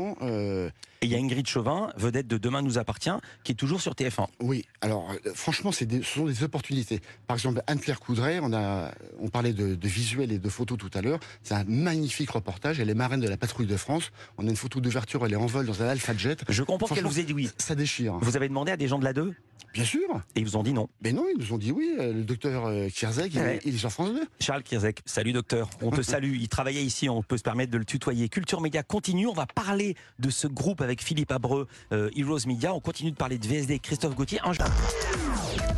Et 1.04 1.08
il 1.08 1.12
y 1.12 1.16
a 1.16 1.18
Ingrid 1.18 1.48
Chauvin, 1.48 1.90
vedette 1.98 2.28
de 2.28 2.38
Demain 2.38 2.62
nous 2.62 2.78
appartient, 2.78 3.10
qui 3.44 3.54
est 3.54 3.56
toujours 3.56 3.82
sur 3.82 3.94
TF1. 3.94 4.28
Oui, 4.40 4.66
alors 4.82 5.12
franchement, 5.34 5.72
c'est 5.72 5.92
ce 5.92 6.04
sont 6.04 6.26
des 6.26 6.44
opportunités. 6.44 7.00
Par 7.26 7.38
exemple, 7.38 7.64
Anne-Claire 7.66 8.00
Coudray, 8.00 8.40
on, 8.40 8.54
a, 8.54 8.92
on 9.20 9.28
parlait 9.30 9.54
de, 9.54 9.74
de 9.74 9.88
visuels 9.88 10.32
et 10.32 10.38
de 10.38 10.50
photos 10.50 10.78
tout 10.78 10.92
à 10.94 11.02
l'heure. 11.02 11.20
C'est 11.42 11.56
un 11.56 11.64
magnifique 11.64 12.30
reportage. 12.30 12.80
Elle 12.80 12.92
est 12.92 12.94
marraine 12.94 13.20
de 13.20 13.28
la 13.28 13.38
patrouille 13.38 13.66
de 13.66 13.78
France. 13.78 14.12
On 14.38 14.46
a 14.46 14.50
une 14.52 14.56
photo 14.56 14.80
d'ouverture, 14.80 15.26
elle 15.26 15.34
est 15.34 15.38
en 15.38 15.48
vol 15.48 15.66
dans 15.66 15.82
un 15.82 15.88
Alpha 15.88 16.16
Jet. 16.16 16.44
Je 16.48 16.62
comprends 16.62 16.94
qu'elle 16.94 17.06
vous 17.06 17.20
ait 17.20 17.24
dit 17.24 17.34
oui. 17.34 17.50
Ça 17.58 17.74
déchire. 17.74 18.20
Vous 18.22 18.36
avez 18.36 18.48
demandé 18.48 18.72
à 18.72 18.78
des 18.78 18.88
gens 18.88 19.00
de 19.00 19.04
la 19.04 19.14
2 19.14 19.34
Bien 19.74 19.86
sûr. 19.86 20.22
Et 20.36 20.42
ils 20.42 20.46
vous 20.46 20.58
ont 20.58 20.64
dit 20.64 20.74
non. 20.74 20.90
Mais 21.02 21.14
non, 21.14 21.26
ils 21.34 21.40
nous 21.40 21.54
ont 21.54 21.58
dit 21.58 21.72
oui. 21.72 21.96
Euh, 21.98 22.14
le 22.14 22.24
docteur 22.24 22.66
euh, 22.66 22.90
Kierzek, 22.90 23.34
il, 23.34 23.74
est 23.74 23.78
sur 23.78 23.92
France 23.92 24.14
2. 24.14 24.28
Charles 24.40 24.64
Kierzek, 24.64 25.02
salut 25.06 25.32
docteur. 25.32 25.70
On 25.82 25.92
te 25.92 26.02
salue. 26.02 26.36
Il 26.40 26.50
travaillait 26.50 26.84
ici, 26.84 27.08
on 27.08 27.24
peut 27.24 27.38
se 27.38 27.44
permettre 27.44 27.72
de 27.72 27.78
le 27.78 27.86
tutoyer. 27.86 28.28
Culture 28.28 28.60
Média 28.60 28.84
continue. 28.84 29.28
On 29.28 29.34
va 29.34 29.46
parler 29.46 29.96
de 30.20 30.30
ce 30.30 30.48
groupe 30.48 30.82
avec 30.82 30.91
Philippe 31.00 31.32
Abreu, 31.32 31.68
euh, 31.94 32.10
Heroes 32.18 32.48
Media. 32.48 32.74
On 32.74 32.82
continue 32.82 33.12
de 33.12 33.16
parler 33.16 33.38
de 33.38 33.48
VSD 33.48 33.80
Christophe 33.80 34.16
Gauthier. 34.16 34.40
Un... 34.44 34.52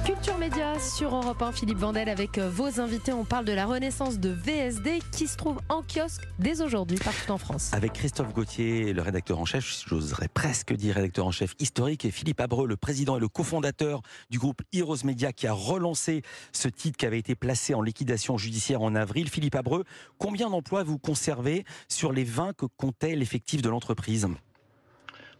Culture 0.05 0.37
Média 0.37 0.77
sur 0.79 1.15
Europe 1.15 1.41
1, 1.41 1.51
Philippe 1.53 1.77
Vandel 1.77 2.09
avec 2.09 2.37
euh, 2.37 2.49
vos 2.49 2.81
invités. 2.81 3.13
On 3.13 3.23
parle 3.23 3.45
de 3.45 3.53
la 3.53 3.65
renaissance 3.65 4.19
de 4.19 4.29
VSD 4.29 4.99
qui 5.11 5.27
se 5.27 5.37
trouve 5.37 5.59
en 5.69 5.81
kiosque 5.81 6.23
dès 6.39 6.61
aujourd'hui 6.61 6.97
partout 6.97 7.31
en 7.31 7.37
France. 7.37 7.71
Avec 7.73 7.93
Christophe 7.93 8.33
Gauthier, 8.33 8.91
le 8.91 9.01
rédacteur 9.01 9.39
en 9.39 9.45
chef, 9.45 9.85
j'oserais 9.87 10.27
presque 10.27 10.73
dire 10.73 10.95
rédacteur 10.95 11.25
en 11.25 11.31
chef 11.31 11.55
historique, 11.59 12.03
et 12.03 12.11
Philippe 12.11 12.41
Abreu, 12.41 12.67
le 12.67 12.75
président 12.75 13.15
et 13.15 13.19
le 13.21 13.29
cofondateur 13.29 14.01
du 14.29 14.39
groupe 14.39 14.61
Heroes 14.73 15.05
Media 15.05 15.31
qui 15.31 15.47
a 15.47 15.53
relancé 15.53 16.21
ce 16.51 16.67
titre 16.67 16.97
qui 16.97 17.05
avait 17.05 17.19
été 17.19 17.35
placé 17.35 17.73
en 17.73 17.81
liquidation 17.81 18.37
judiciaire 18.37 18.81
en 18.81 18.95
avril. 18.95 19.29
Philippe 19.29 19.55
Abreu, 19.55 19.85
combien 20.17 20.49
d'emplois 20.49 20.83
vous 20.83 20.97
conservez 20.97 21.63
sur 21.87 22.11
les 22.11 22.25
20 22.25 22.53
que 22.53 22.65
comptait 22.77 23.15
l'effectif 23.15 23.61
de 23.61 23.69
l'entreprise? 23.69 24.27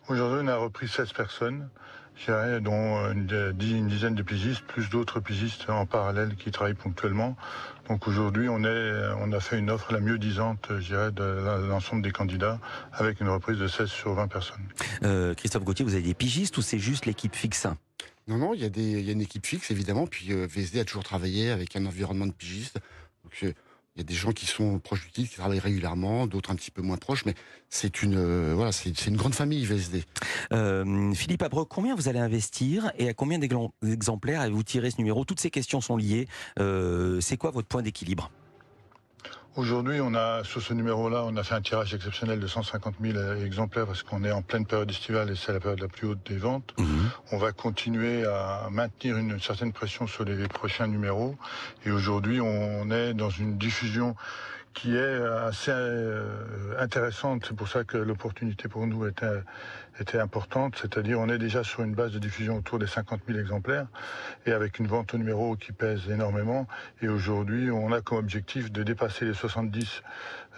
Aujourd'hui, 0.09 0.41
on 0.43 0.47
a 0.47 0.57
repris 0.57 0.87
16 0.87 1.13
personnes 1.13 1.69
dont 2.61 3.11
une, 3.11 3.87
dizaine 3.87 4.15
de 4.15 4.23
pigistes, 4.23 4.61
plus 4.61 4.89
d'autres 4.89 5.19
pigistes 5.19 5.69
en 5.69 5.85
parallèle 5.85 6.35
qui 6.35 6.51
travaillent 6.51 6.73
ponctuellement. 6.73 7.35
Donc 7.89 8.07
aujourd'hui, 8.07 8.49
on, 8.49 8.61
on 8.63 9.31
a 9.31 9.39
fait 9.39 9.57
une 9.57 9.69
offre 9.69 9.91
la 9.91 9.99
mieux 9.99 10.17
disante, 10.17 10.67
je 10.69 10.87
dirais, 10.87 11.11
de 11.11 11.23
l'ensemble 11.69 12.01
des 12.01 12.11
candidats, 12.11 12.59
avec 12.91 13.19
une 13.19 13.29
reprise 13.29 13.57
de 13.57 13.67
16 13.67 13.89
sur 13.89 14.13
20 14.13 14.27
personnes. 14.27 14.61
Euh, 15.03 15.33
Christophe 15.33 15.63
Gauthier, 15.63 15.85
vous 15.85 15.93
avez 15.93 16.03
des 16.03 16.13
pigistes 16.13 16.57
ou 16.57 16.61
c'est 16.61 16.79
juste 16.79 17.05
l'équipe 17.05 17.35
fixe? 17.35 17.67
Non, 18.27 18.37
non, 18.37 18.53
il 18.53 18.61
y, 18.61 18.65
a 18.65 18.69
des, 18.69 18.99
il 18.99 19.05
y 19.05 19.09
a 19.09 19.13
une 19.13 19.21
équipe 19.21 19.45
fixe, 19.45 19.69
évidemment, 19.71 20.07
puis 20.07 20.31
euh, 20.31 20.47
VSD 20.47 20.79
a 20.79 20.85
toujours 20.85 21.03
travaillé 21.03 21.49
avec 21.49 21.75
un 21.75 21.85
environnement 21.85 22.27
de 22.27 22.31
pigistes. 22.31 22.79
Donc, 23.23 23.33
euh, 23.43 23.53
il 23.95 23.99
y 23.99 24.01
a 24.01 24.05
des 24.05 24.15
gens 24.15 24.31
qui 24.31 24.47
sont 24.47 24.79
proches 24.79 25.05
du 25.05 25.11
titre, 25.11 25.29
qui 25.29 25.37
travaillent 25.37 25.59
régulièrement, 25.59 26.25
d'autres 26.25 26.51
un 26.51 26.55
petit 26.55 26.71
peu 26.71 26.81
moins 26.81 26.97
proches, 26.97 27.25
mais 27.25 27.35
c'est 27.69 28.01
une 28.01 28.17
euh, 28.17 28.53
voilà, 28.55 28.71
c'est 28.71 29.05
une 29.05 29.17
grande 29.17 29.35
famille 29.35 29.65
VSD. 29.65 30.03
Euh, 30.51 31.13
Philippe 31.13 31.43
Abreu, 31.43 31.65
combien 31.65 31.95
vous 31.95 32.07
allez 32.07 32.19
investir 32.19 32.91
et 32.97 33.09
à 33.09 33.13
combien 33.13 33.37
d'exemplaires 33.37 34.41
avez-vous 34.41 34.63
tiré 34.63 34.89
ce 34.89 34.97
numéro? 34.97 35.25
Toutes 35.25 35.39
ces 35.39 35.51
questions 35.51 35.79
sont 35.79 35.97
liées. 35.97 36.27
Euh, 36.59 37.21
c'est 37.21 37.37
quoi 37.37 37.51
votre 37.51 37.67
point 37.67 37.83
d'équilibre? 37.83 38.31
Aujourd'hui, 39.55 40.01
on 40.01 40.15
a 40.15 40.43
sur 40.43 40.63
ce 40.63 40.73
numéro-là, 40.73 41.23
on 41.27 41.37
a 41.37 41.43
fait 41.43 41.53
un 41.53 41.61
tirage 41.61 41.93
exceptionnel 41.93 42.39
de 42.39 42.47
150 42.47 42.95
000 42.99 43.33
exemplaires 43.45 43.85
parce 43.85 44.01
qu'on 44.01 44.23
est 44.23 44.31
en 44.31 44.41
pleine 44.41 44.65
période 44.65 44.89
estivale 44.89 45.29
et 45.29 45.35
c'est 45.35 45.53
la 45.53 45.59
période 45.59 45.79
la 45.79 45.87
plus 45.87 46.07
haute 46.07 46.25
des 46.25 46.37
ventes. 46.37 46.73
Mhm. 46.79 47.09
On 47.31 47.37
va 47.37 47.51
continuer 47.51 48.25
à 48.25 48.67
maintenir 48.71 49.15
une 49.17 49.39
certaine 49.39 49.71
pression 49.71 50.07
sur 50.07 50.25
les 50.25 50.47
prochains 50.47 50.87
numéros. 50.87 51.35
Et 51.85 51.91
aujourd'hui, 51.91 52.41
on 52.41 52.89
est 52.89 53.13
dans 53.13 53.29
une 53.29 53.59
diffusion 53.59 54.15
qui 54.73 54.95
est 54.95 55.23
assez 55.47 55.69
euh, 55.71 56.75
intéressante. 56.79 57.45
C'est 57.47 57.55
pour 57.55 57.67
ça 57.67 57.83
que 57.83 57.97
l'opportunité 57.97 58.67
pour 58.67 58.87
nous 58.87 59.05
était, 59.05 59.43
était 59.99 60.19
importante. 60.19 60.77
C'est-à-dire, 60.79 61.19
on 61.19 61.29
est 61.29 61.37
déjà 61.37 61.63
sur 61.63 61.83
une 61.83 61.93
base 61.93 62.11
de 62.11 62.19
diffusion 62.19 62.57
autour 62.57 62.79
des 62.79 62.87
50 62.87 63.21
000 63.27 63.39
exemplaires 63.39 63.87
et 64.45 64.51
avec 64.51 64.79
une 64.79 64.87
vente 64.87 65.13
au 65.13 65.17
numéro 65.17 65.55
qui 65.55 65.71
pèse 65.71 66.09
énormément. 66.09 66.67
Et 67.01 67.07
aujourd'hui, 67.07 67.71
on 67.71 67.91
a 67.91 68.01
comme 68.01 68.17
objectif 68.17 68.71
de 68.71 68.83
dépasser 68.83 69.25
les 69.25 69.33
70 69.33 70.01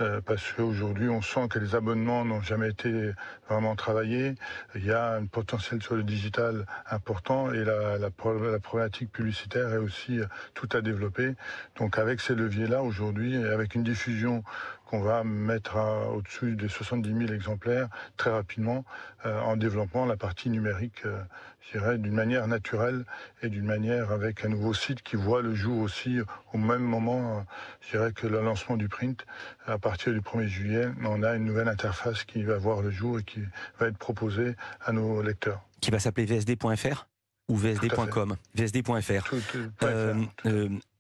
euh, 0.02 0.20
parce 0.22 0.52
qu'aujourd'hui, 0.52 1.10
on 1.10 1.22
sent 1.22 1.48
que 1.50 1.60
les 1.60 1.76
abonnements 1.76 2.26
n'ont 2.26 2.42
jamais 2.42 2.70
été 2.70 3.12
vraiment 3.50 3.76
travaillés. 3.76 4.36
Il 4.76 4.86
y 4.86 4.92
a 4.92 5.14
un 5.14 5.26
potentiel 5.26 5.82
sur 5.82 5.96
le 5.96 6.04
digital 6.04 6.66
important 6.90 7.54
et 7.54 7.64
la, 7.64 7.98
la, 7.98 8.10
problématique 8.10 9.12
publicitaire 9.12 9.74
est 9.74 9.78
aussi 9.78 10.20
tout 10.54 10.70
à 10.74 10.82
développer. 10.82 11.36
Donc, 11.78 11.98
avec 11.98 12.20
ces 12.20 12.36
leviers-là, 12.36 12.84
aujourd'hui, 12.84 13.38
avec 13.38 13.76
une 13.76 13.84
diffusion 13.84 14.44
qu'on 14.86 15.02
va 15.02 15.24
mettre 15.24 15.78
au-dessus 16.14 16.56
des 16.56 16.70
70 16.70 17.28
000 17.28 17.34
exemplaires 17.34 17.90
très 18.18 18.32
rapidement 18.32 18.86
euh, 19.26 19.40
en 19.42 19.58
développant 19.58 20.06
la 20.06 20.18
partie 20.18 20.50
numérique, 20.50 21.06
euh, 21.06 21.20
je 21.62 21.80
dirais, 21.80 21.98
d'une 21.98 22.14
manière 22.14 22.48
naturelle 22.48 23.06
et 23.42 23.50
d'une 23.50 23.66
manière 23.66 24.12
avec 24.12 24.46
un 24.46 24.50
nouveau 24.50 24.74
site 24.74 25.02
qui 25.02 25.16
voit 25.16 25.42
le 25.42 25.56
jour 25.56 25.80
aussi 25.80 26.20
au 26.54 26.58
même 26.58 26.84
moment, 26.84 27.40
euh, 27.40 27.42
je 27.82 27.98
dirais, 27.98 28.14
que 28.14 28.28
le 28.28 28.42
lancement 28.42 28.78
du 28.78 28.88
print. 28.88 29.26
À 29.66 29.80
partir 29.80 30.14
du 30.14 30.22
1er 30.22 30.48
juillet, 30.48 30.88
on 31.04 31.24
a 31.24 31.36
une 31.36 31.46
nouvelle 31.46 31.68
interface 31.68 32.24
qui 32.24 32.44
va 32.44 32.58
voir 32.58 32.82
le 32.82 32.92
jour 32.92 33.20
et 33.20 33.24
qui 33.24 33.40
va 33.80 33.88
être 33.88 33.98
proposée 33.98 34.56
à 34.82 34.92
nos 34.92 35.22
lecteurs. 35.22 35.62
Qui 35.82 35.92
va 35.92 36.00
s'appeler 36.00 36.26
vsd.fr 36.26 37.08
ou 37.48 37.56
vsd.com 37.56 38.36
vsd.fr. 38.56 39.34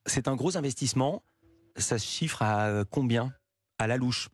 c'est 0.05 0.27
un 0.27 0.35
gros 0.35 0.57
investissement. 0.57 1.23
Ça 1.77 1.97
se 1.97 2.05
chiffre 2.05 2.41
à 2.41 2.83
combien? 2.89 3.33
À 3.79 3.87
la 3.87 3.97
louche 3.97 4.29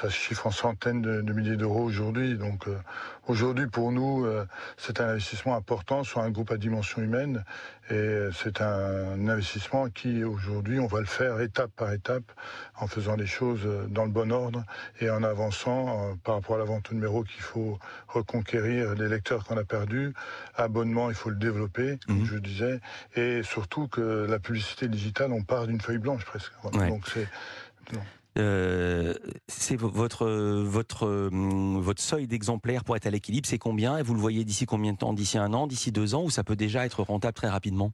ça 0.00 0.10
se 0.10 0.14
chiffre 0.16 0.46
en 0.46 0.50
centaines 0.50 1.02
de, 1.02 1.32
milliers 1.32 1.56
d'euros 1.56 1.82
aujourd'hui. 1.82 2.36
Donc 2.36 2.68
euh, 2.68 2.78
aujourd'hui, 3.26 3.66
pour 3.66 3.90
nous, 3.90 4.24
euh, 4.24 4.46
c'est 4.76 5.00
un 5.00 5.08
investissement 5.08 5.56
important 5.56 6.04
sur 6.04 6.20
un 6.20 6.30
groupe 6.30 6.52
à 6.52 6.56
dimension 6.56 7.02
humaine. 7.02 7.44
Et 7.90 8.28
c'est 8.34 8.60
un 8.60 9.28
investissement 9.28 9.88
qui, 9.88 10.22
aujourd'hui, 10.22 10.78
on 10.78 10.86
va 10.86 11.00
le 11.00 11.06
faire 11.06 11.40
étape 11.40 11.70
par 11.74 11.90
étape, 11.90 12.30
en 12.78 12.86
faisant 12.86 13.16
les 13.16 13.26
choses 13.26 13.66
dans 13.88 14.04
le 14.04 14.10
bon 14.10 14.30
ordre 14.30 14.62
et 15.00 15.08
en 15.08 15.22
avançant 15.22 15.88
euh, 15.88 16.14
par 16.22 16.34
rapport 16.34 16.56
à 16.56 16.58
la 16.58 16.64
vente 16.64 16.90
au 16.90 16.94
numéro 16.94 17.24
qu'il 17.24 17.40
faut 17.40 17.78
reconquérir 18.08 18.94
les 18.94 19.08
lecteurs 19.08 19.44
qu'on 19.44 19.56
a 19.56 19.64
perdus. 19.64 20.12
Abonnement, 20.54 21.08
il 21.08 21.16
faut 21.16 21.30
le 21.30 21.36
développer, 21.36 21.98
comme 22.06 22.18
mhm. 22.18 22.26
je 22.26 22.36
disais. 22.36 22.80
Et 23.16 23.42
surtout 23.42 23.88
que 23.88 24.26
la 24.28 24.38
publicité 24.38 24.86
digitale, 24.86 25.32
on 25.32 25.42
part 25.42 25.66
d'une 25.66 25.80
feuille 25.80 25.98
blanche 25.98 26.24
presque. 26.24 26.52
Donc 26.72 27.08
c'est... 27.08 27.26
Euh, 28.38 29.14
c'est 29.48 29.76
votre 29.76 30.28
votre 30.28 31.06
hum, 31.06 31.80
votre 31.80 32.02
seuil 32.02 32.26
d'exemplaires 32.28 32.84
pour 32.84 32.94
être 32.96 33.06
à 33.06 33.10
l'équilibre, 33.10 33.48
c'est 33.48 33.58
combien? 33.58 33.98
Et 33.98 34.02
vous 34.02 34.14
le 34.14 34.20
voyez 34.20 34.44
d'ici 34.44 34.66
combien 34.66 34.92
de 34.92 34.98
temps? 34.98 35.12
D'ici 35.12 35.38
un 35.38 35.52
an, 35.54 35.66
d'ici 35.66 35.90
deux 35.92 36.14
ans, 36.14 36.24
ou 36.24 36.30
ça 36.30 36.44
peut 36.44 36.56
déjà 36.56 36.84
être 36.84 37.02
rentable 37.02 37.34
très 37.34 37.48
rapidement? 37.48 37.92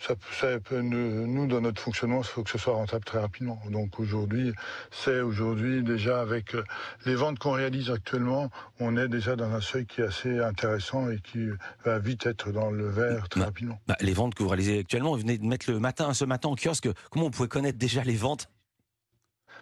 Ça, 0.00 0.14
peut, 0.60 0.82
nous, 0.82 1.46
dans 1.46 1.60
notre 1.62 1.80
fonctionnement, 1.80 2.18
il 2.18 2.26
faut 2.26 2.42
que 2.42 2.50
ce 2.50 2.58
soit 2.58 2.74
rentable 2.74 3.04
très 3.04 3.20
rapidement. 3.20 3.58
Donc 3.70 4.00
aujourd'hui, 4.00 4.52
c'est 4.90 5.20
aujourd'hui 5.20 5.82
déjà 5.82 6.20
avec 6.20 6.54
euh, 6.54 6.64
les 7.06 7.14
ventes 7.14 7.38
qu'on 7.38 7.52
réalise 7.52 7.90
actuellement, 7.90 8.50
on 8.80 8.98
est 8.98 9.08
déjà 9.08 9.34
dans 9.34 9.50
un 9.50 9.62
seuil 9.62 9.86
qui 9.86 10.02
est 10.02 10.04
assez 10.04 10.40
intéressant 10.40 11.08
et 11.10 11.20
qui 11.20 11.48
va 11.84 11.98
vite 12.00 12.26
être 12.26 12.52
dans 12.52 12.70
le 12.70 12.88
vert 12.88 13.28
très 13.30 13.40
bah, 13.40 13.46
rapidement. 13.46 13.78
Bah, 13.86 13.96
les 14.00 14.12
ventes 14.12 14.34
que 14.34 14.42
vous 14.42 14.48
réalisez 14.48 14.80
actuellement, 14.80 15.12
vous 15.12 15.20
venez 15.20 15.38
de 15.38 15.46
mettre 15.46 15.70
le 15.70 15.78
matin, 15.78 16.12
ce 16.12 16.26
matin 16.26 16.50
en 16.50 16.56
kiosque. 16.56 16.88
Comment 17.10 17.26
on 17.26 17.30
pouvait 17.30 17.48
connaître 17.48 17.78
déjà 17.78 18.02
les 18.04 18.16
ventes 18.16 18.50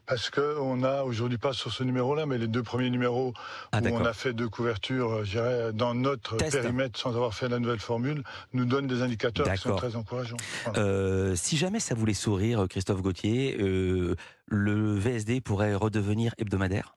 parce 0.06 0.30
qu'on 0.30 0.82
a 0.82 1.02
aujourd'hui 1.02 1.38
pas 1.38 1.52
sur 1.52 1.72
ce 1.72 1.84
numéro-là, 1.84 2.26
mais 2.26 2.38
les 2.38 2.48
deux 2.48 2.62
premiers 2.62 2.90
numéros 2.90 3.32
ah, 3.72 3.80
où 3.80 3.86
on 3.88 4.04
a 4.04 4.12
fait 4.12 4.32
deux 4.32 4.48
couvertures, 4.48 5.10
euh, 5.10 5.24
je 5.24 5.32
dirais, 5.32 5.72
dans 5.72 5.94
notre 5.94 6.36
périmètre 6.36 6.98
sans 6.98 7.10
avoir 7.10 7.34
fait 7.34 7.48
la 7.48 7.58
nouvelle 7.58 7.78
formule, 7.78 8.22
nous 8.52 8.64
donnent 8.64 8.86
des 8.86 9.02
indicateurs 9.02 9.50
qui 9.52 9.60
sont 9.60 9.76
très 9.76 9.96
encourageants. 9.96 10.36
Euh, 10.76 11.34
si 11.36 11.56
jamais 11.56 11.80
ça 11.80 11.94
voulait 11.94 12.14
sourire, 12.14 12.66
Christophe 12.68 13.02
Gauthier, 13.02 13.56
euh, 13.60 14.16
le 14.46 14.94
VSD 14.94 15.40
pourrait 15.40 15.74
redevenir 15.74 16.34
hebdomadaire? 16.38 16.94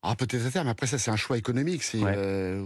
Ah, 0.00 0.14
peut-être 0.14 0.46
à 0.46 0.50
terme. 0.50 0.68
Après, 0.68 0.86
ça, 0.86 0.96
c'est 0.96 1.10
un 1.10 1.16
choix 1.16 1.36
économique. 1.38 1.82
C'est, 1.82 1.98
euh, 2.00 2.62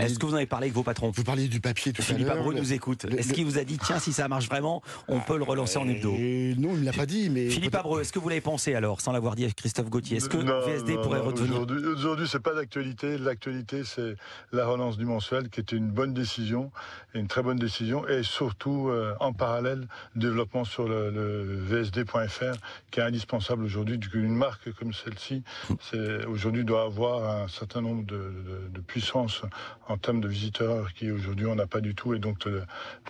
Est-ce 0.00 0.18
que 0.18 0.26
vous 0.26 0.32
en 0.32 0.36
avez 0.38 0.46
parlé 0.46 0.64
avec 0.64 0.74
vos 0.74 0.82
patrons? 0.82 1.12
Vous 1.14 1.22
parliez 1.22 1.46
du 1.46 1.60
papier 1.60 1.92
tout 1.92 2.02
Philippe 2.02 2.28
à 2.28 2.34
l'heure. 2.34 2.42
Philippe 2.42 2.58
nous 2.58 2.72
écoute. 2.72 3.04
Est-ce 3.04 3.32
qu'il 3.32 3.44
vous 3.44 3.58
a 3.58 3.62
dit, 3.62 3.78
tiens, 3.78 4.00
si 4.00 4.12
ça 4.12 4.26
marche 4.26 4.48
vraiment, 4.48 4.82
on 5.06 5.20
peut 5.20 5.36
le 5.36 5.44
relancer 5.44 5.78
en 5.78 5.88
hebdo? 5.88 6.12
euh, 6.12 6.54
Non, 6.58 6.70
il 6.74 6.80
ne 6.80 6.84
l'a 6.84 6.92
pas 6.92 7.06
dit. 7.06 7.30
Mais 7.30 7.50
Philippe 7.50 7.76
Abreu, 7.76 8.00
est-ce 8.00 8.12
que 8.12 8.18
vous 8.18 8.28
l'avez 8.28 8.40
pensé 8.40 8.74
alors, 8.74 9.00
sans 9.00 9.12
l'avoir 9.12 9.36
dit 9.36 9.44
avec 9.44 9.54
Christophe 9.54 9.88
Gauthier? 9.90 10.16
Est-ce 10.16 10.28
que 10.28 10.38
VSD 10.38 10.94
pourrait 10.94 11.20
redevenir 11.20 11.60
Aujourd'hui, 11.96 12.26
c'est 12.26 12.42
pas 12.42 12.54
d'actualité. 12.54 13.16
L'actualité, 13.16 13.84
c'est 13.84 14.16
la 14.50 14.66
relance 14.66 14.98
du 14.98 15.04
mensuel, 15.04 15.48
qui 15.50 15.60
est 15.60 15.70
une 15.70 15.88
bonne 15.88 16.14
décision, 16.14 16.72
une 17.14 17.28
très 17.28 17.44
bonne 17.44 17.58
décision, 17.58 18.08
et 18.08 18.24
surtout, 18.24 18.88
euh, 18.88 19.14
en 19.20 19.32
parallèle, 19.32 19.86
développement 20.16 20.64
sur 20.64 20.88
le, 20.88 21.10
le 21.10 21.44
VSD.fr, 21.60 22.56
qui 22.90 22.98
est 22.98 23.04
indispensable 23.04 23.62
aujourd'hui. 23.62 24.00
Une 24.14 24.34
marque 24.34 24.72
comme 24.72 24.92
celle-ci, 24.92 25.42
aujourd'hui 26.28 26.55
doit 26.64 26.84
avoir 26.84 27.42
un 27.42 27.48
certain 27.48 27.80
nombre 27.80 28.04
de, 28.04 28.32
de, 28.72 28.80
puissances 28.80 29.42
en 29.88 29.96
termes 29.96 30.20
de 30.20 30.28
visiteurs 30.28 30.92
qui 30.92 31.10
aujourd'hui 31.10 31.46
on 31.46 31.56
n'a 31.56 31.66
pas 31.66 31.80
du 31.80 31.94
tout 31.94 32.14
et 32.14 32.18
donc 32.18 32.48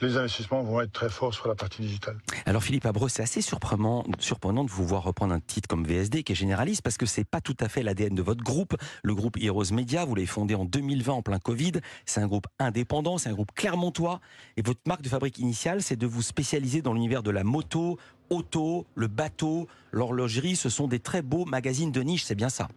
les 0.01 0.17
investissements 0.17 0.63
vont 0.63 0.81
être 0.81 0.93
très 0.93 1.11
forts 1.11 1.35
sur 1.35 1.49
la 1.49 1.55
partie 1.55 1.83
digitale. 1.83 2.17
Alors 2.47 2.63
Philippe 2.63 2.87
Abreu, 2.87 3.09
c'est 3.09 3.23
assez 3.23 3.43
surprenant, 3.43 4.05
de 4.05 4.71
vous 4.71 4.87
voir 4.87 5.03
reprendre 5.03 5.35
un 5.35 5.41
titre 5.41 5.69
comme 5.69 5.85
VSD 5.85 6.23
qui 6.23 6.33
est 6.33 6.37
généraliste 6.37 6.83
parce 6.83 6.97
que 6.97 7.07
c'est 7.07 7.25
pas 7.25 7.41
tout 7.41 7.57
à 7.61 7.69
fait 7.69 7.83
l'ADN 7.83 8.15
de 8.15 8.23
votre 8.23 8.43
groupe. 8.43 8.77
Le 9.03 9.15
groupe 9.15 9.37
Heroes 9.39 9.73
Media, 9.73 10.05
vous 10.05 10.15
l'avez 10.15 10.27
fondé 10.27 10.55
en 10.55 10.65
2020 10.65 11.13
en 11.13 11.23
plein 11.23 11.39
Covid. 11.39 11.73
C'est 12.07 12.21
un 12.21 12.27
groupe 12.27 12.47
indépendant, 12.59 13.19
c'est 13.19 13.29
un 13.29 13.35
groupe 13.35 13.53
clermontois 13.55 14.21
et 14.57 14.63
votre 14.63 14.81
marque 14.87 15.03
de 15.03 15.09
fabrique 15.09 15.39
initiale, 15.39 15.83
c'est 15.83 15.97
de 15.97 16.07
vous 16.07 16.23
spécialiser 16.23 16.83
dans 16.83 16.93
l'univers 16.93 17.23
de 17.23 17.31
la 17.31 17.45
moto, 17.45 17.99
auto, 18.31 18.87
le 18.95 19.09
bateau, 19.09 19.69
l'horlogerie. 19.93 20.57
Ce 20.57 20.69
sont 20.69 20.89
des 20.89 21.01
très 21.01 21.23
beaux 21.23 21.45
magazines 21.45 21.93
de 21.93 22.03
niche, 22.03 22.25
c'est 22.25 22.35
bien 22.35 22.49
ça? 22.49 22.69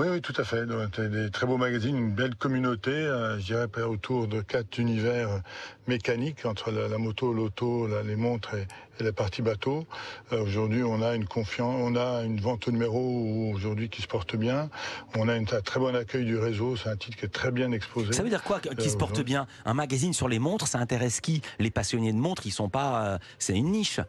Oui, 0.00 0.06
oui, 0.08 0.22
tout 0.22 0.32
à 0.38 0.44
fait. 0.44 0.64
Des 1.10 1.30
très 1.30 1.46
beaux 1.46 1.58
magazines, 1.58 1.94
une 1.94 2.12
belle 2.12 2.34
communauté, 2.34 2.90
euh, 2.90 3.38
je 3.38 3.44
dirais 3.44 3.82
autour 3.82 4.28
de 4.28 4.40
quatre 4.40 4.78
univers 4.78 5.42
mécaniques 5.88 6.46
entre 6.46 6.70
la, 6.70 6.96
moto, 6.96 7.34
l'auto, 7.34 7.86
les 8.06 8.16
montres 8.16 8.54
et, 8.54 8.66
la 9.04 9.12
partie 9.12 9.42
bateau. 9.42 9.86
Euh, 10.32 10.42
aujourd'hui, 10.42 10.82
on 10.82 11.02
a 11.02 11.14
une 11.14 11.26
confiance, 11.26 11.74
on 11.78 11.96
a 11.96 12.22
une 12.22 12.40
vente 12.40 12.66
au 12.66 12.70
numéro 12.70 13.52
aujourd'hui 13.52 13.90
qui 13.90 14.00
se 14.00 14.06
porte 14.06 14.36
bien. 14.36 14.70
On 15.16 15.28
a 15.28 15.34
un 15.34 15.44
très 15.44 15.78
bon 15.78 15.94
accueil 15.94 16.24
du 16.24 16.38
réseau. 16.38 16.76
C'est 16.76 16.88
un 16.88 16.96
titre 16.96 17.18
qui 17.18 17.26
est 17.26 17.28
très 17.28 17.50
bien 17.50 17.70
exposé. 17.70 18.14
Ça 18.14 18.22
veut 18.22 18.30
dire 18.30 18.42
quoi 18.42 18.58
qui 18.60 18.88
se 18.88 18.96
porte 18.96 19.20
bien? 19.20 19.46
Un 19.66 19.74
magazine 19.74 20.14
sur 20.14 20.28
les 20.28 20.38
montres, 20.38 20.66
ça 20.66 20.78
intéresse 20.78 21.20
qui? 21.20 21.42
Les 21.58 21.70
passionnés 21.70 22.14
de 22.14 22.18
montres, 22.18 22.46
ils 22.46 22.52
sont 22.52 22.70
pas. 22.70 23.04
Euh, 23.04 23.18
c'est 23.38 23.54
une 23.54 23.70
niche. 23.70 24.00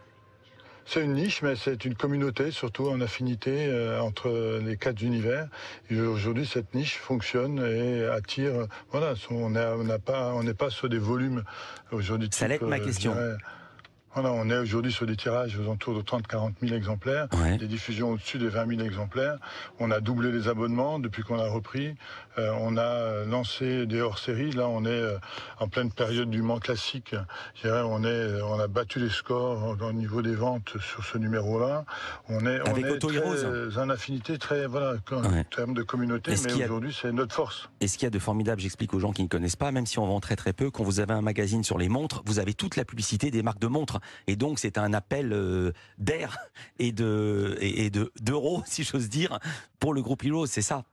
C'est 0.85 1.03
une 1.03 1.13
niche, 1.13 1.41
mais 1.41 1.55
c'est 1.55 1.85
une 1.85 1.95
communauté, 1.95 2.51
surtout 2.51 2.87
en 2.89 2.99
affinité 3.01 3.67
euh, 3.67 4.01
entre 4.01 4.59
les 4.63 4.77
quatre 4.77 5.01
univers. 5.01 5.47
Et 5.89 5.99
aujourd'hui, 6.01 6.45
cette 6.45 6.73
niche 6.73 6.97
fonctionne 6.97 7.59
et 7.59 8.05
attire. 8.05 8.67
Voilà, 8.91 9.13
on 9.29 9.49
n'a 9.49 9.99
pas, 9.99 10.33
on 10.33 10.43
n'est 10.43 10.53
pas 10.53 10.69
sur 10.69 10.89
des 10.89 10.97
volumes 10.97 11.43
aujourd'hui. 11.91 12.29
Ça 12.31 12.47
l'est 12.47 12.61
ma 12.61 12.79
question 12.79 13.15
on 14.15 14.49
est 14.49 14.57
aujourd'hui 14.57 14.91
sur 14.91 15.05
des 15.05 15.15
tirages 15.15 15.57
aux 15.57 15.63
alentours 15.63 15.95
de 15.95 16.01
30-40 16.01 16.53
000 16.61 16.75
exemplaires, 16.75 17.27
des 17.59 17.67
diffusions 17.67 18.11
au-dessus 18.11 18.37
des 18.37 18.49
20 18.49 18.67
000 18.67 18.81
exemplaires. 18.81 19.37
On 19.79 19.91
a 19.91 19.99
doublé 19.99 20.31
les 20.31 20.47
abonnements 20.47 20.99
depuis 20.99 21.23
qu'on 21.23 21.39
a 21.39 21.47
repris. 21.47 21.95
Euh, 22.37 22.51
on 22.59 22.77
a 22.77 23.25
lancé 23.25 23.85
des 23.85 24.01
hors-séries. 24.01 24.51
Là, 24.51 24.67
on 24.67 24.85
est 24.85 24.89
euh, 24.89 25.17
en 25.59 25.67
pleine 25.67 25.91
période 25.91 26.29
du 26.29 26.41
Mans 26.41 26.59
classique. 26.59 27.15
On 27.63 28.03
est, 28.03 28.41
on 28.41 28.59
a 28.59 28.67
battu 28.67 28.99
les 28.99 29.09
scores 29.09 29.77
au 29.81 29.93
niveau 29.93 30.21
des 30.21 30.35
ventes 30.35 30.77
sur 30.79 31.03
ce 31.03 31.17
numéro-là. 31.17 31.85
On 32.29 32.45
est, 32.45 32.59
Avec 32.67 32.85
on 33.03 33.09
est 33.09 33.77
en 33.77 33.89
affinité 33.89 34.37
très, 34.37 34.67
voilà, 34.67 34.95
en 35.11 35.43
termes 35.43 35.73
de 35.73 35.83
communauté. 35.83 36.33
Mais 36.43 36.63
aujourd'hui, 36.63 36.95
c'est 36.99 37.11
notre 37.11 37.35
force. 37.35 37.69
Et 37.79 37.87
ce 37.87 37.97
qu'il 37.97 38.05
y 38.05 38.07
a 38.07 38.11
de 38.11 38.19
formidable, 38.19 38.61
j'explique 38.61 38.93
aux 38.93 38.99
gens 38.99 39.11
qui 39.11 39.23
ne 39.23 39.27
connaissent 39.27 39.55
pas, 39.55 39.71
même 39.71 39.85
si 39.85 39.99
on 39.99 40.05
vend 40.05 40.19
très 40.19 40.35
très 40.35 40.53
peu, 40.53 40.71
quand 40.71 40.83
vous 40.83 40.99
avez 40.99 41.13
un 41.13 41.21
magazine 41.21 41.63
sur 41.63 41.77
les 41.77 41.89
montres, 41.89 42.23
vous 42.25 42.39
avez 42.39 42.53
toute 42.53 42.75
la 42.75 42.85
publicité 42.85 43.31
des 43.31 43.43
marques 43.43 43.59
de 43.59 43.67
montres. 43.67 43.99
Et 44.27 44.35
donc, 44.35 44.59
c'est 44.59 44.77
un 44.77 44.93
appel 44.93 45.33
euh, 45.33 45.71
d'air 45.97 46.37
et 46.79 46.91
de 46.91 48.11
d'euros, 48.19 48.63
si 48.67 48.83
j'ose 48.83 49.09
dire, 49.09 49.39
pour 49.79 49.93
le 49.93 50.01
groupe 50.01 50.23
Hilo. 50.23 50.45
C'est 50.45 50.61
ça. 50.61 50.83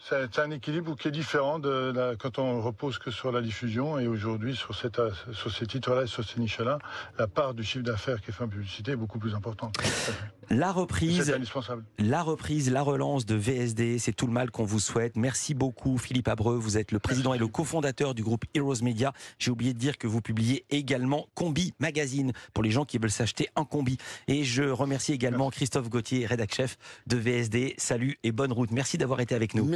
C'est 0.00 0.38
un 0.38 0.50
équilibre 0.52 0.96
qui 0.96 1.08
est 1.08 1.12
différent 1.12 1.58
de 1.58 1.92
la, 1.94 2.14
quand 2.14 2.38
on 2.38 2.62
repose 2.62 2.98
que 2.98 3.10
sur 3.10 3.32
la 3.32 3.42
diffusion. 3.42 3.98
Et 3.98 4.06
aujourd'hui, 4.06 4.54
sur, 4.54 4.74
cette, 4.74 5.00
sur 5.32 5.52
ces 5.52 5.66
titres-là 5.66 6.04
et 6.04 6.06
sur 6.06 6.24
ces 6.24 6.40
niches-là, 6.40 6.78
la 7.18 7.26
part 7.26 7.52
du 7.52 7.64
chiffre 7.64 7.84
d'affaires 7.84 8.20
qui 8.20 8.30
est 8.30 8.32
fait 8.32 8.44
en 8.44 8.48
publicité 8.48 8.92
est 8.92 8.96
beaucoup 8.96 9.18
plus 9.18 9.34
importante. 9.34 9.76
La 10.50 10.72
reprise, 10.72 11.34
la 11.98 12.22
reprise, 12.22 12.70
la 12.70 12.80
relance 12.80 13.26
de 13.26 13.34
VSD, 13.34 13.98
c'est 13.98 14.12
tout 14.12 14.26
le 14.26 14.32
mal 14.32 14.50
qu'on 14.50 14.64
vous 14.64 14.80
souhaite. 14.80 15.16
Merci 15.16 15.52
beaucoup 15.52 15.98
Philippe 15.98 16.28
Abreu, 16.28 16.56
vous 16.56 16.78
êtes 16.78 16.90
le 16.90 16.98
président 17.00 17.34
et 17.34 17.38
le 17.38 17.48
cofondateur 17.48 18.14
du 18.14 18.22
groupe 18.22 18.44
Heroes 18.54 18.82
Media. 18.82 19.12
J'ai 19.38 19.50
oublié 19.50 19.74
de 19.74 19.78
dire 19.78 19.98
que 19.98 20.06
vous 20.06 20.22
publiez 20.22 20.64
également 20.70 21.26
Combi 21.34 21.74
Magazine 21.80 22.32
pour 22.54 22.64
les 22.64 22.70
gens 22.70 22.86
qui 22.86 22.96
veulent 22.96 23.10
s'acheter 23.10 23.48
un 23.56 23.64
combi. 23.64 23.98
Et 24.26 24.44
je 24.44 24.62
remercie 24.62 25.12
également 25.12 25.50
Christophe 25.50 25.90
Gauthier, 25.90 26.24
rédac 26.24 26.54
chef 26.54 26.78
de 27.06 27.18
VSD. 27.18 27.74
Salut 27.76 28.16
et 28.22 28.32
bonne 28.32 28.52
route. 28.52 28.70
Merci 28.70 28.96
d'avoir 28.96 29.20
été 29.20 29.34
avec 29.34 29.54
nous. 29.54 29.66